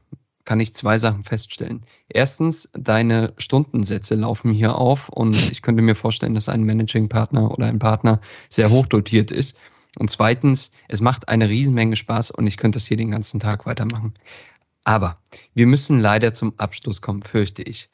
kann 0.44 0.60
ich 0.60 0.74
zwei 0.74 0.98
Sachen 0.98 1.22
feststellen. 1.22 1.84
Erstens, 2.08 2.68
deine 2.72 3.34
Stundensätze 3.36 4.16
laufen 4.16 4.52
hier 4.52 4.76
auf 4.76 5.08
und 5.08 5.36
ich 5.52 5.62
könnte 5.62 5.82
mir 5.82 5.94
vorstellen, 5.94 6.34
dass 6.34 6.48
ein 6.48 6.64
Managing-Partner 6.64 7.50
oder 7.50 7.66
ein 7.66 7.78
Partner 7.78 8.20
sehr 8.48 8.70
hoch 8.70 8.86
dotiert 8.86 9.30
ist. 9.30 9.56
Und 9.98 10.10
zweitens, 10.10 10.72
es 10.88 11.00
macht 11.00 11.28
eine 11.28 11.48
Riesenmenge 11.48 11.96
Spaß 11.96 12.30
und 12.30 12.46
ich 12.46 12.56
könnte 12.56 12.76
das 12.76 12.86
hier 12.86 12.96
den 12.96 13.10
ganzen 13.10 13.40
Tag 13.40 13.66
weitermachen. 13.66 14.14
Aber 14.84 15.18
wir 15.54 15.66
müssen 15.66 16.00
leider 16.00 16.32
zum 16.32 16.54
Abschluss 16.58 17.02
kommen, 17.02 17.22
fürchte 17.22 17.62
ich. 17.62 17.90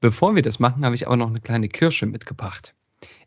Bevor 0.00 0.34
wir 0.36 0.42
das 0.42 0.58
machen, 0.58 0.84
habe 0.84 0.94
ich 0.94 1.06
aber 1.06 1.16
noch 1.16 1.28
eine 1.28 1.40
kleine 1.40 1.68
Kirsche 1.68 2.06
mitgebracht. 2.06 2.74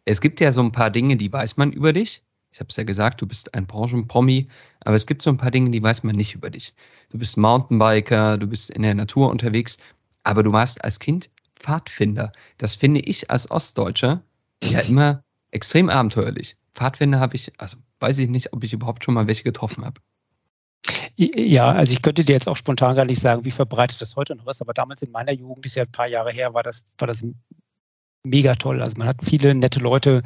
Es 0.06 0.22
gibt 0.22 0.40
ja 0.40 0.52
so 0.52 0.62
ein 0.62 0.72
paar 0.72 0.90
Dinge, 0.90 1.16
die 1.18 1.32
weiß 1.32 1.58
man 1.58 1.72
über 1.72 1.94
dich. 1.94 2.24
Ich 2.52 2.60
habe 2.60 2.68
es 2.70 2.76
ja 2.76 2.84
gesagt, 2.84 3.22
du 3.22 3.28
bist 3.28 3.54
ein 3.54 3.66
Branchenpromi, 3.66 4.48
aber 4.82 4.96
es 4.96 5.06
gibt 5.06 5.22
so 5.22 5.30
ein 5.30 5.38
paar 5.38 5.52
Dinge, 5.52 5.70
die 5.70 5.82
weiß 5.82 6.04
man 6.04 6.16
nicht 6.16 6.36
über 6.36 6.50
dich. 6.50 6.74
Du 7.10 7.18
bist 7.18 7.38
Mountainbiker, 7.38 8.38
du 8.38 8.48
bist 8.48 8.72
in 8.72 8.82
der 8.82 8.94
Natur 8.94 9.30
unterwegs, 9.30 9.78
aber 10.24 10.44
du 10.44 10.52
warst 10.52 10.84
als 10.84 11.00
Kind 11.00 11.30
Pfadfinder. 11.56 12.32
Das 12.58 12.76
finde 12.76 13.00
ich 13.02 13.30
als 13.32 13.50
Ostdeutscher 13.50 14.22
ja 14.64 14.80
immer 14.90 15.24
extrem 15.52 15.90
abenteuerlich. 15.90 16.58
Pfadfinder 16.74 17.20
habe 17.20 17.36
ich, 17.36 17.54
also 17.58 17.78
weiß 18.00 18.20
ich 18.20 18.30
nicht, 18.30 18.52
ob 18.54 18.64
ich 18.64 18.74
überhaupt 18.74 19.04
schon 19.04 19.14
mal 19.14 19.28
welche 19.28 19.44
getroffen 19.44 19.86
habe. 19.86 20.02
Ja, 21.16 21.72
also 21.72 21.94
ich 21.94 22.02
könnte 22.02 22.24
dir 22.24 22.34
jetzt 22.34 22.48
auch 22.48 22.58
spontan 22.58 22.96
gar 22.96 23.06
nicht 23.06 23.22
sagen, 23.22 23.46
wie 23.46 23.52
verbreitet 23.52 24.02
das 24.02 24.16
heute 24.16 24.36
noch 24.36 24.48
ist, 24.48 24.62
aber 24.62 24.74
damals 24.74 25.02
in 25.02 25.12
meiner 25.12 25.32
Jugend, 25.32 25.66
ist 25.66 25.76
ja 25.76 25.84
ein 25.84 25.92
paar 25.92 26.08
Jahre 26.08 26.32
her, 26.32 26.54
war 26.54 26.64
das, 26.64 26.86
war 26.98 27.08
das 27.08 27.24
mega 28.24 28.56
toll. 28.56 28.82
Also 28.82 28.98
man 28.98 29.08
hat 29.08 29.18
viele 29.24 29.54
nette 29.56 29.80
Leute, 29.80 30.24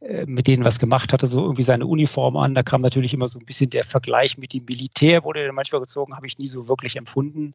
äh, 0.00 0.26
mit 0.26 0.46
denen 0.46 0.64
was 0.64 0.78
gemacht, 0.78 1.12
hatte 1.12 1.26
so 1.26 1.42
irgendwie 1.42 1.62
seine 1.62 1.86
Uniform 1.86 2.36
an. 2.36 2.54
Da 2.54 2.62
kam 2.62 2.80
natürlich 2.80 3.14
immer 3.14 3.28
so 3.28 3.38
ein 3.38 3.44
bisschen 3.44 3.70
der 3.70 3.84
Vergleich 3.84 4.38
mit 4.38 4.52
dem 4.52 4.64
Militär, 4.64 5.24
wurde 5.24 5.46
dann 5.46 5.54
manchmal 5.54 5.80
gezogen, 5.80 6.16
habe 6.16 6.26
ich 6.26 6.38
nie 6.38 6.48
so 6.48 6.68
wirklich 6.68 6.96
empfunden. 6.96 7.54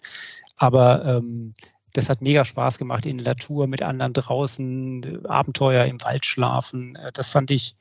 Aber 0.55 1.05
ähm, 1.05 1.53
das 1.93 2.09
hat 2.09 2.21
mega 2.21 2.45
Spaß 2.45 2.77
gemacht 2.77 3.05
in 3.05 3.17
der 3.17 3.33
Natur 3.33 3.67
mit 3.67 3.81
anderen 3.81 4.13
draußen, 4.13 5.25
Abenteuer 5.25 5.85
im 5.85 6.01
Wald 6.03 6.25
schlafen. 6.25 6.95
Äh, 6.95 7.11
das 7.13 7.29
fand 7.29 7.51
ich 7.51 7.75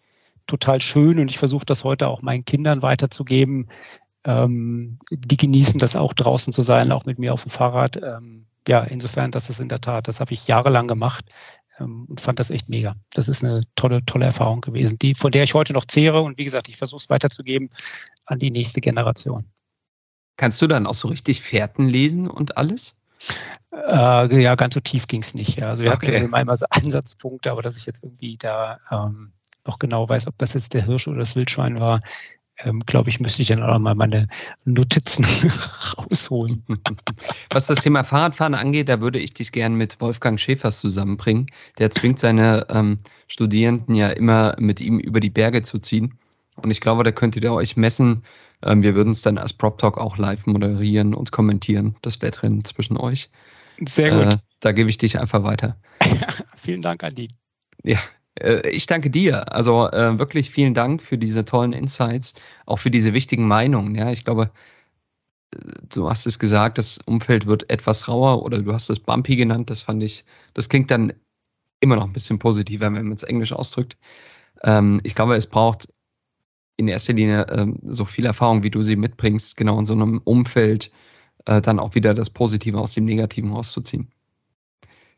total 0.46 0.80
schön 0.80 1.18
und 1.18 1.30
ich 1.30 1.38
versuche 1.38 1.66
das 1.66 1.84
heute 1.84 2.08
auch 2.08 2.22
meinen 2.22 2.44
Kindern 2.44 2.82
weiterzugeben. 2.82 3.68
Ähm, 4.24 4.98
die 5.10 5.36
genießen 5.36 5.78
das 5.78 5.96
auch 5.96 6.12
draußen 6.12 6.52
zu 6.52 6.62
sein, 6.62 6.92
auch 6.92 7.04
mit 7.04 7.18
mir 7.18 7.32
auf 7.32 7.42
dem 7.42 7.50
Fahrrad. 7.50 8.00
Ähm, 8.02 8.46
ja, 8.68 8.82
insofern, 8.82 9.30
das 9.30 9.48
ist 9.48 9.60
in 9.60 9.68
der 9.68 9.80
Tat, 9.80 10.08
das 10.08 10.18
habe 10.18 10.32
ich 10.34 10.48
jahrelang 10.48 10.88
gemacht 10.88 11.24
und 11.78 12.20
fand 12.20 12.38
das 12.38 12.50
echt 12.50 12.68
mega. 12.68 12.96
Das 13.12 13.28
ist 13.28 13.44
eine 13.44 13.60
tolle, 13.74 14.04
tolle 14.06 14.26
Erfahrung 14.26 14.60
gewesen, 14.60 14.98
die, 14.98 15.14
von 15.14 15.30
der 15.30 15.44
ich 15.44 15.54
heute 15.54 15.72
noch 15.72 15.84
zehre 15.84 16.22
und 16.22 16.38
wie 16.38 16.44
gesagt, 16.44 16.68
ich 16.68 16.76
versuche 16.76 17.02
es 17.02 17.10
weiterzugeben 17.10 17.70
an 18.24 18.38
die 18.38 18.50
nächste 18.50 18.80
Generation. 18.80 19.44
Kannst 20.36 20.60
du 20.60 20.66
dann 20.66 20.86
auch 20.86 20.94
so 20.94 21.08
richtig 21.08 21.42
Fährten 21.42 21.88
lesen 21.88 22.28
und 22.28 22.56
alles? 22.56 22.96
Äh, 23.72 24.42
ja, 24.42 24.54
ganz 24.54 24.74
so 24.74 24.80
tief 24.80 25.06
ging 25.06 25.22
es 25.22 25.34
nicht. 25.34 25.58
Ja. 25.58 25.66
Also 25.68 25.84
wir 25.84 25.92
okay. 25.92 26.20
hatten 26.20 26.34
immer 26.34 26.56
so 26.56 26.66
Ansatzpunkte, 26.70 27.50
aber 27.50 27.62
dass 27.62 27.76
ich 27.76 27.86
jetzt 27.86 28.02
irgendwie 28.02 28.36
da 28.36 28.78
ähm, 28.90 29.32
noch 29.66 29.78
genau 29.78 30.08
weiß, 30.08 30.26
ob 30.26 30.38
das 30.38 30.54
jetzt 30.54 30.74
der 30.74 30.84
Hirsch 30.84 31.08
oder 31.08 31.18
das 31.18 31.36
Wildschwein 31.36 31.80
war, 31.80 32.00
ähm, 32.58 32.80
glaube 32.80 33.10
ich, 33.10 33.20
müsste 33.20 33.42
ich 33.42 33.48
dann 33.48 33.62
auch 33.62 33.78
mal 33.78 33.94
meine 33.94 34.28
Notizen 34.64 35.26
rausholen. 35.98 36.62
Was 37.50 37.66
das 37.66 37.82
Thema 37.82 38.04
Fahrradfahren 38.04 38.54
angeht, 38.54 38.88
da 38.88 39.00
würde 39.00 39.18
ich 39.18 39.34
dich 39.34 39.52
gern 39.52 39.74
mit 39.74 40.00
Wolfgang 40.00 40.40
Schäfers 40.40 40.80
zusammenbringen. 40.80 41.46
Der 41.78 41.90
zwingt 41.90 42.18
seine 42.18 42.66
ähm, 42.70 42.98
Studierenden 43.28 43.94
ja 43.94 44.10
immer 44.10 44.54
mit 44.58 44.80
ihm 44.80 44.98
über 44.98 45.20
die 45.20 45.30
Berge 45.30 45.62
zu 45.62 45.78
ziehen. 45.78 46.18
Und 46.56 46.70
ich 46.70 46.80
glaube, 46.80 47.04
da 47.04 47.12
könntet 47.12 47.44
ihr 47.44 47.52
euch 47.52 47.76
messen. 47.76 48.22
Ähm, 48.62 48.82
wir 48.82 48.94
würden 48.94 49.10
es 49.10 49.22
dann 49.22 49.38
als 49.38 49.52
Prop 49.52 49.78
Talk 49.78 49.98
auch 49.98 50.16
live 50.16 50.46
moderieren 50.46 51.14
und 51.14 51.32
kommentieren, 51.32 51.96
das 52.02 52.22
Wettrennen 52.22 52.64
zwischen 52.64 52.96
euch. 52.96 53.28
Sehr 53.84 54.10
gut. 54.10 54.34
Äh, 54.34 54.38
da 54.60 54.72
gebe 54.72 54.88
ich 54.88 54.96
dich 54.96 55.20
einfach 55.20 55.42
weiter. 55.42 55.76
vielen 56.56 56.80
Dank, 56.80 57.04
Andi. 57.04 57.28
Ja, 57.82 57.98
ich 58.70 58.86
danke 58.86 59.10
dir. 59.10 59.52
Also 59.52 59.88
äh, 59.90 60.18
wirklich 60.18 60.50
vielen 60.50 60.74
Dank 60.74 61.02
für 61.02 61.18
diese 61.18 61.44
tollen 61.44 61.72
Insights, 61.72 62.34
auch 62.66 62.76
für 62.78 62.90
diese 62.90 63.12
wichtigen 63.14 63.46
Meinungen. 63.48 63.94
Ja, 63.94 64.10
ich 64.10 64.24
glaube, 64.24 64.50
äh, 65.54 65.58
du 65.88 66.08
hast 66.08 66.26
es 66.26 66.38
gesagt, 66.38 66.78
das 66.78 66.98
Umfeld 67.06 67.46
wird 67.46 67.68
etwas 67.70 68.08
rauer 68.08 68.42
oder 68.42 68.58
du 68.62 68.72
hast 68.72 68.90
es 68.90 69.00
bumpy 69.00 69.36
genannt. 69.36 69.70
Das 69.70 69.82
fand 69.82 70.02
ich, 70.02 70.24
das 70.54 70.68
klingt 70.68 70.90
dann 70.90 71.12
immer 71.80 71.96
noch 71.96 72.04
ein 72.04 72.12
bisschen 72.12 72.38
positiver, 72.38 72.86
wenn 72.86 73.06
man 73.08 73.16
es 73.16 73.22
Englisch 73.22 73.52
ausdrückt. 73.52 73.96
Ähm, 74.64 75.00
ich 75.04 75.14
glaube, 75.14 75.36
es 75.36 75.46
braucht 75.48 75.88
in 76.76 76.88
erster 76.88 77.14
Linie 77.14 77.46
ähm, 77.50 77.78
so 77.84 78.04
viel 78.04 78.26
Erfahrung, 78.26 78.62
wie 78.62 78.70
du 78.70 78.82
sie 78.82 78.96
mitbringst, 78.96 79.56
genau 79.56 79.78
in 79.78 79.86
so 79.86 79.94
einem 79.94 80.20
Umfeld 80.24 80.90
äh, 81.46 81.62
dann 81.62 81.78
auch 81.80 81.94
wieder 81.94 82.14
das 82.14 82.30
Positive 82.30 82.78
aus 82.78 82.94
dem 82.94 83.06
Negativen 83.06 83.52
rauszuziehen. 83.52 84.10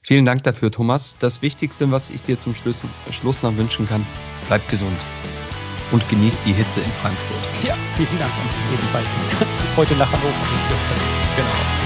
Vielen 0.03 0.25
Dank 0.25 0.43
dafür, 0.45 0.71
Thomas. 0.71 1.17
Das 1.19 1.43
Wichtigste, 1.43 1.91
was 1.91 2.11
ich 2.11 2.23
dir 2.23 2.39
zum 2.39 2.55
Schluss, 2.55 2.83
Schluss 3.11 3.43
noch 3.43 3.57
wünschen 3.57 3.87
kann, 3.87 4.07
bleib 4.47 4.67
gesund 4.69 4.99
und 5.91 6.09
genieß 6.09 6.41
die 6.41 6.53
Hitze 6.53 6.81
in 6.81 6.91
Frankfurt. 6.93 7.65
Ja, 7.65 7.75
vielen 7.97 8.19
Dank. 8.19 8.33
Ebenfalls. 8.73 9.21
Heute 9.77 9.95
nach 9.97 10.11
Hannover. 10.11 10.47
Genau. 11.37 11.78